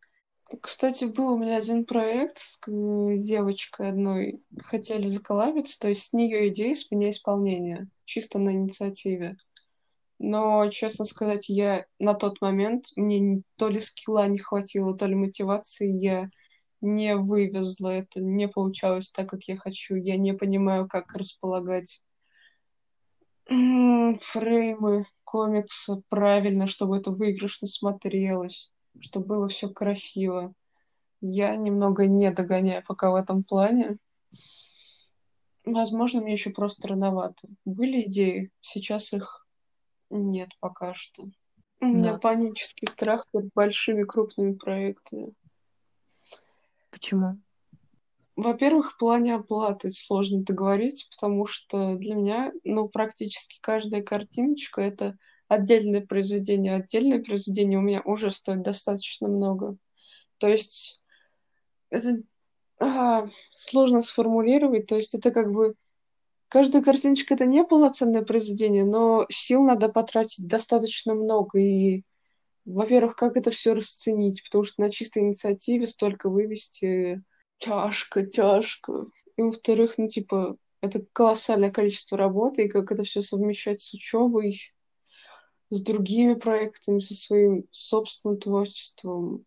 Кстати, 0.62 1.06
был 1.06 1.34
у 1.34 1.38
меня 1.38 1.58
один 1.58 1.86
проект 1.86 2.38
с 2.40 2.60
девочкой 2.68 3.90
одной. 3.90 4.42
Хотели 4.64 5.08
заколабиться, 5.08 5.80
то 5.80 5.90
есть 5.90 6.04
с 6.04 6.14
нее 6.14 6.48
идеи, 6.50 6.74
с 6.74 6.90
меня 6.90 7.10
исполнение. 7.10 7.88
Чисто 8.06 8.40
на 8.40 8.52
инициативе. 8.52 9.38
Но, 10.20 10.68
честно 10.70 11.06
сказать, 11.06 11.48
я 11.50 11.86
на 12.00 12.14
тот 12.14 12.42
момент, 12.42 12.88
мне 12.96 13.44
то 13.56 13.70
ли 13.70 13.80
скилла 13.80 14.28
не 14.28 14.40
хватило, 14.40 14.98
то 14.98 15.06
ли 15.06 15.16
мотивации, 15.16 15.92
я 15.92 16.30
не 16.82 17.16
вывезла 17.16 17.90
это, 17.90 18.22
не 18.22 18.48
получалось 18.48 19.10
так, 19.10 19.30
как 19.30 19.44
я 19.44 19.58
хочу. 19.58 19.96
Я 19.96 20.18
не 20.18 20.34
понимаю, 20.34 20.88
как 20.88 21.14
располагать 21.14 22.02
фреймы 23.46 25.06
комикса 25.24 26.02
правильно, 26.10 26.68
чтобы 26.68 26.98
это 26.98 27.12
выигрышно 27.12 27.68
смотрелось 27.68 28.74
чтобы 29.02 29.28
было 29.28 29.48
все 29.48 29.70
красиво. 29.70 30.54
Я 31.22 31.56
немного 31.56 32.08
не 32.08 32.32
догоняю 32.32 32.84
пока 32.86 33.12
в 33.12 33.16
этом 33.16 33.44
плане. 33.44 33.98
Возможно, 35.66 36.22
мне 36.22 36.34
еще 36.34 36.52
просто 36.52 36.88
рановато. 36.88 37.48
Были 37.66 38.04
идеи, 38.04 38.52
сейчас 38.62 39.14
их 39.14 39.47
нет 40.10 40.50
пока 40.60 40.94
что. 40.94 41.24
У 41.80 41.86
меня 41.86 42.14
да. 42.14 42.20
панический 42.20 42.88
страх 42.88 43.28
перед 43.32 43.50
большими 43.54 44.04
крупными 44.04 44.54
проектами. 44.54 45.34
Почему? 46.90 47.40
Во-первых, 48.36 48.94
в 48.94 48.98
плане 48.98 49.36
оплаты 49.36 49.92
сложно 49.92 50.44
договорить, 50.44 51.08
потому 51.12 51.46
что 51.46 51.96
для 51.96 52.16
меня, 52.16 52.52
ну, 52.64 52.88
практически 52.88 53.60
каждая 53.62 54.04
картиночка— 54.04 54.82
это 54.84 55.18
отдельное 55.48 56.06
произведение. 56.06 56.76
Отдельное 56.76 57.24
произведение 57.24 57.80
у 57.80 57.82
меня 57.82 58.02
уже 58.06 58.32
стоит 58.32 58.62
достаточно 58.62 59.28
много. 59.28 59.78
То 60.38 60.48
есть 60.48 61.04
это 61.90 62.22
а, 62.80 63.28
сложно 63.54 64.02
сформулировать. 64.02 64.88
То 64.88 64.98
есть 64.98 65.16
это 65.16 65.32
как 65.32 65.52
бы 65.52 65.76
каждая 66.50 66.82
картиночка 66.82 67.34
это 67.34 67.46
не 67.46 67.64
полноценное 67.64 68.24
произведение, 68.24 68.86
но 68.86 69.26
сил 69.30 69.64
надо 69.64 69.90
потратить 69.90 70.48
достаточно 70.48 71.14
много 71.14 71.60
и 71.60 72.04
во-первых, 72.68 73.16
как 73.16 73.38
это 73.38 73.50
все 73.50 73.74
расценить, 73.74 74.44
потому 74.44 74.66
что 74.66 74.82
на 74.82 74.92
чистой 74.92 75.20
инициативе 75.20 75.88
столько 75.88 76.30
вывести 76.30 77.24
тяжко, 77.60 78.26
тяжко. 78.26 79.06
И 79.38 79.42
во-вторых, 79.42 79.98
ну, 79.98 80.10
типа, 80.10 80.58
это 80.82 81.06
колоссальное 81.14 81.72
количество 81.72 82.18
работы, 82.18 82.66
и 82.66 82.70
как 82.70 82.92
это 82.92 83.04
все 83.04 83.22
совмещать 83.22 83.80
с 83.80 83.94
учебой, 83.94 84.60
с 85.70 85.82
другими 85.82 86.34
проектами, 86.34 87.00
со 87.00 87.14
своим 87.14 87.66
собственным 87.72 88.38
творчеством. 88.38 89.46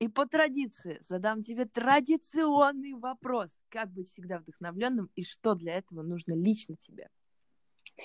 И 0.00 0.08
по 0.08 0.26
традиции 0.26 0.98
задам 1.00 1.42
тебе 1.42 1.66
традиционный 1.66 2.94
вопрос. 2.94 3.50
Как 3.68 3.90
быть 3.92 4.10
всегда 4.10 4.38
вдохновленным 4.38 5.10
и 5.14 5.24
что 5.24 5.54
для 5.54 5.76
этого 5.76 6.02
нужно 6.02 6.34
лично 6.34 6.76
тебе? 6.76 7.08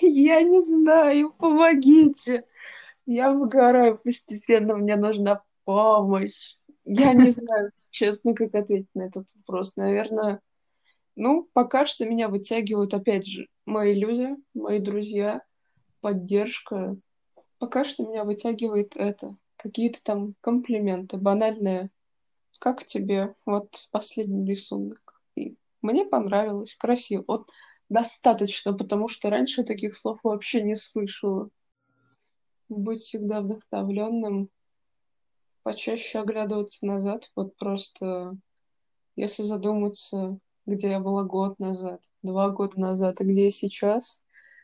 Я 0.00 0.42
не 0.42 0.60
знаю, 0.60 1.32
помогите. 1.32 2.44
Я 3.06 3.32
выгораю 3.32 3.98
постепенно, 3.98 4.76
мне 4.76 4.96
нужна 4.96 5.42
помощь. 5.64 6.56
Я 6.84 7.12
не 7.12 7.30
знаю, 7.30 7.72
честно, 7.90 8.34
как 8.34 8.54
ответить 8.54 8.94
на 8.94 9.02
этот 9.02 9.26
вопрос. 9.34 9.76
Наверное, 9.76 10.40
ну, 11.16 11.48
пока 11.52 11.86
что 11.86 12.06
меня 12.06 12.28
вытягивают, 12.28 12.94
опять 12.94 13.26
же, 13.26 13.48
мои 13.66 13.94
люди, 13.94 14.36
мои 14.54 14.78
друзья, 14.78 15.42
поддержка. 16.00 16.96
Пока 17.58 17.84
что 17.84 18.06
меня 18.06 18.24
вытягивает 18.24 18.96
это. 18.96 19.36
Какие-то 19.62 20.02
там 20.02 20.34
комплименты, 20.40 21.18
банальные. 21.18 21.90
Как 22.58 22.82
тебе? 22.86 23.34
Вот 23.44 23.88
последний 23.92 24.46
рисунок. 24.46 25.20
И 25.36 25.54
мне 25.82 26.06
понравилось, 26.06 26.74
красиво. 26.76 27.24
Вот 27.28 27.50
достаточно, 27.90 28.72
потому 28.72 29.08
что 29.08 29.28
раньше 29.28 29.62
таких 29.62 29.98
слов 29.98 30.18
вообще 30.22 30.62
не 30.62 30.76
слышала. 30.76 31.50
Быть 32.70 33.02
всегда 33.02 33.42
вдохновленным, 33.42 34.48
почаще 35.62 36.20
оглядываться 36.20 36.86
назад, 36.86 37.30
вот 37.36 37.54
просто, 37.56 38.38
если 39.14 39.42
задуматься, 39.42 40.38
где 40.64 40.88
я 40.88 41.00
была 41.00 41.24
год 41.24 41.58
назад, 41.58 42.02
два 42.22 42.48
года 42.48 42.80
назад, 42.80 43.20
и 43.20 43.24
где 43.24 43.44
я 43.44 43.50
сейчас, 43.50 44.22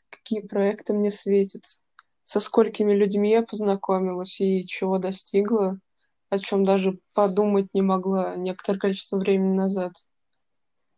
какие 0.08 0.40
проекты 0.40 0.94
мне 0.94 1.10
светят, 1.10 1.82
со 2.26 2.40
сколькими 2.40 2.92
людьми 2.92 3.30
я 3.30 3.42
познакомилась 3.42 4.40
и 4.40 4.66
чего 4.66 4.98
достигла, 4.98 5.78
о 6.28 6.38
чем 6.40 6.64
даже 6.64 6.98
подумать 7.14 7.72
не 7.72 7.82
могла 7.82 8.34
некоторое 8.36 8.80
количество 8.80 9.16
времени 9.16 9.54
назад 9.54 9.92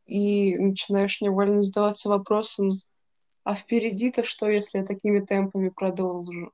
и 0.06 0.56
начинаешь 0.56 1.20
невольно 1.20 1.60
задаваться 1.60 2.08
вопросом, 2.08 2.70
а 3.44 3.54
впереди-то 3.54 4.24
что, 4.24 4.48
если 4.48 4.78
я 4.78 4.86
такими 4.86 5.20
темпами 5.20 5.68
продолжу? 5.68 6.50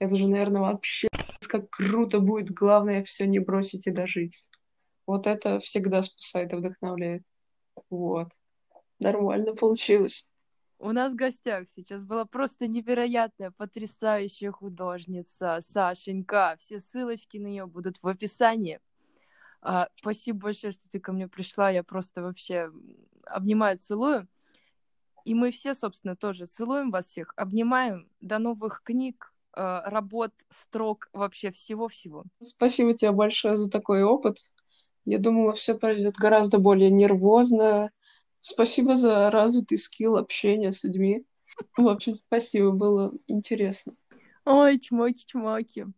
Это 0.00 0.16
же, 0.16 0.26
наверное, 0.26 0.62
вообще 0.62 1.06
как 1.48 1.70
круто 1.70 2.18
будет. 2.18 2.50
Главное 2.50 3.04
все 3.04 3.24
не 3.24 3.38
бросить 3.38 3.86
и 3.86 3.92
дожить. 3.92 4.48
Вот 5.06 5.28
это 5.28 5.60
всегда 5.60 6.02
спасает 6.02 6.52
и 6.52 6.56
вдохновляет. 6.56 7.22
Вот. 7.88 8.32
Нормально 8.98 9.54
получилось. 9.54 10.28
У 10.80 10.92
нас 10.92 11.12
в 11.12 11.16
гостях 11.16 11.68
сейчас 11.68 12.04
была 12.04 12.24
просто 12.24 12.68
невероятная, 12.68 13.50
потрясающая 13.50 14.52
художница 14.52 15.58
Сашенька. 15.60 16.54
Все 16.58 16.78
ссылочки 16.78 17.36
на 17.36 17.48
нее 17.48 17.66
будут 17.66 17.98
в 18.00 18.06
описании. 18.06 18.78
А, 19.60 19.88
спасибо 19.96 20.38
большое, 20.38 20.72
что 20.72 20.88
ты 20.88 21.00
ко 21.00 21.12
мне 21.12 21.26
пришла. 21.26 21.70
Я 21.70 21.82
просто 21.82 22.22
вообще 22.22 22.70
обнимаю, 23.24 23.78
целую. 23.78 24.28
И 25.24 25.34
мы 25.34 25.50
все, 25.50 25.74
собственно, 25.74 26.14
тоже 26.14 26.46
целуем 26.46 26.92
вас 26.92 27.06
всех, 27.06 27.34
обнимаем. 27.36 28.08
До 28.20 28.38
новых 28.38 28.82
книг, 28.84 29.34
а, 29.52 29.82
работ, 29.90 30.32
строк, 30.48 31.08
вообще 31.12 31.50
всего-всего. 31.50 32.24
Спасибо 32.42 32.94
тебе 32.94 33.10
большое 33.10 33.56
за 33.56 33.68
такой 33.68 34.04
опыт. 34.04 34.38
Я 35.04 35.18
думала, 35.18 35.54
все 35.54 35.76
пройдет 35.76 36.14
гораздо 36.16 36.58
более 36.58 36.90
нервозно. 36.90 37.90
Спасибо 38.48 38.96
за 38.96 39.30
развитый 39.30 39.76
скилл 39.76 40.16
общения 40.16 40.72
с 40.72 40.82
людьми. 40.82 41.26
В 41.76 41.86
общем, 41.86 42.14
спасибо, 42.14 42.70
было 42.70 43.12
интересно. 43.26 43.94
Ой, 44.46 44.78
чмоки-чмоки. 44.78 45.92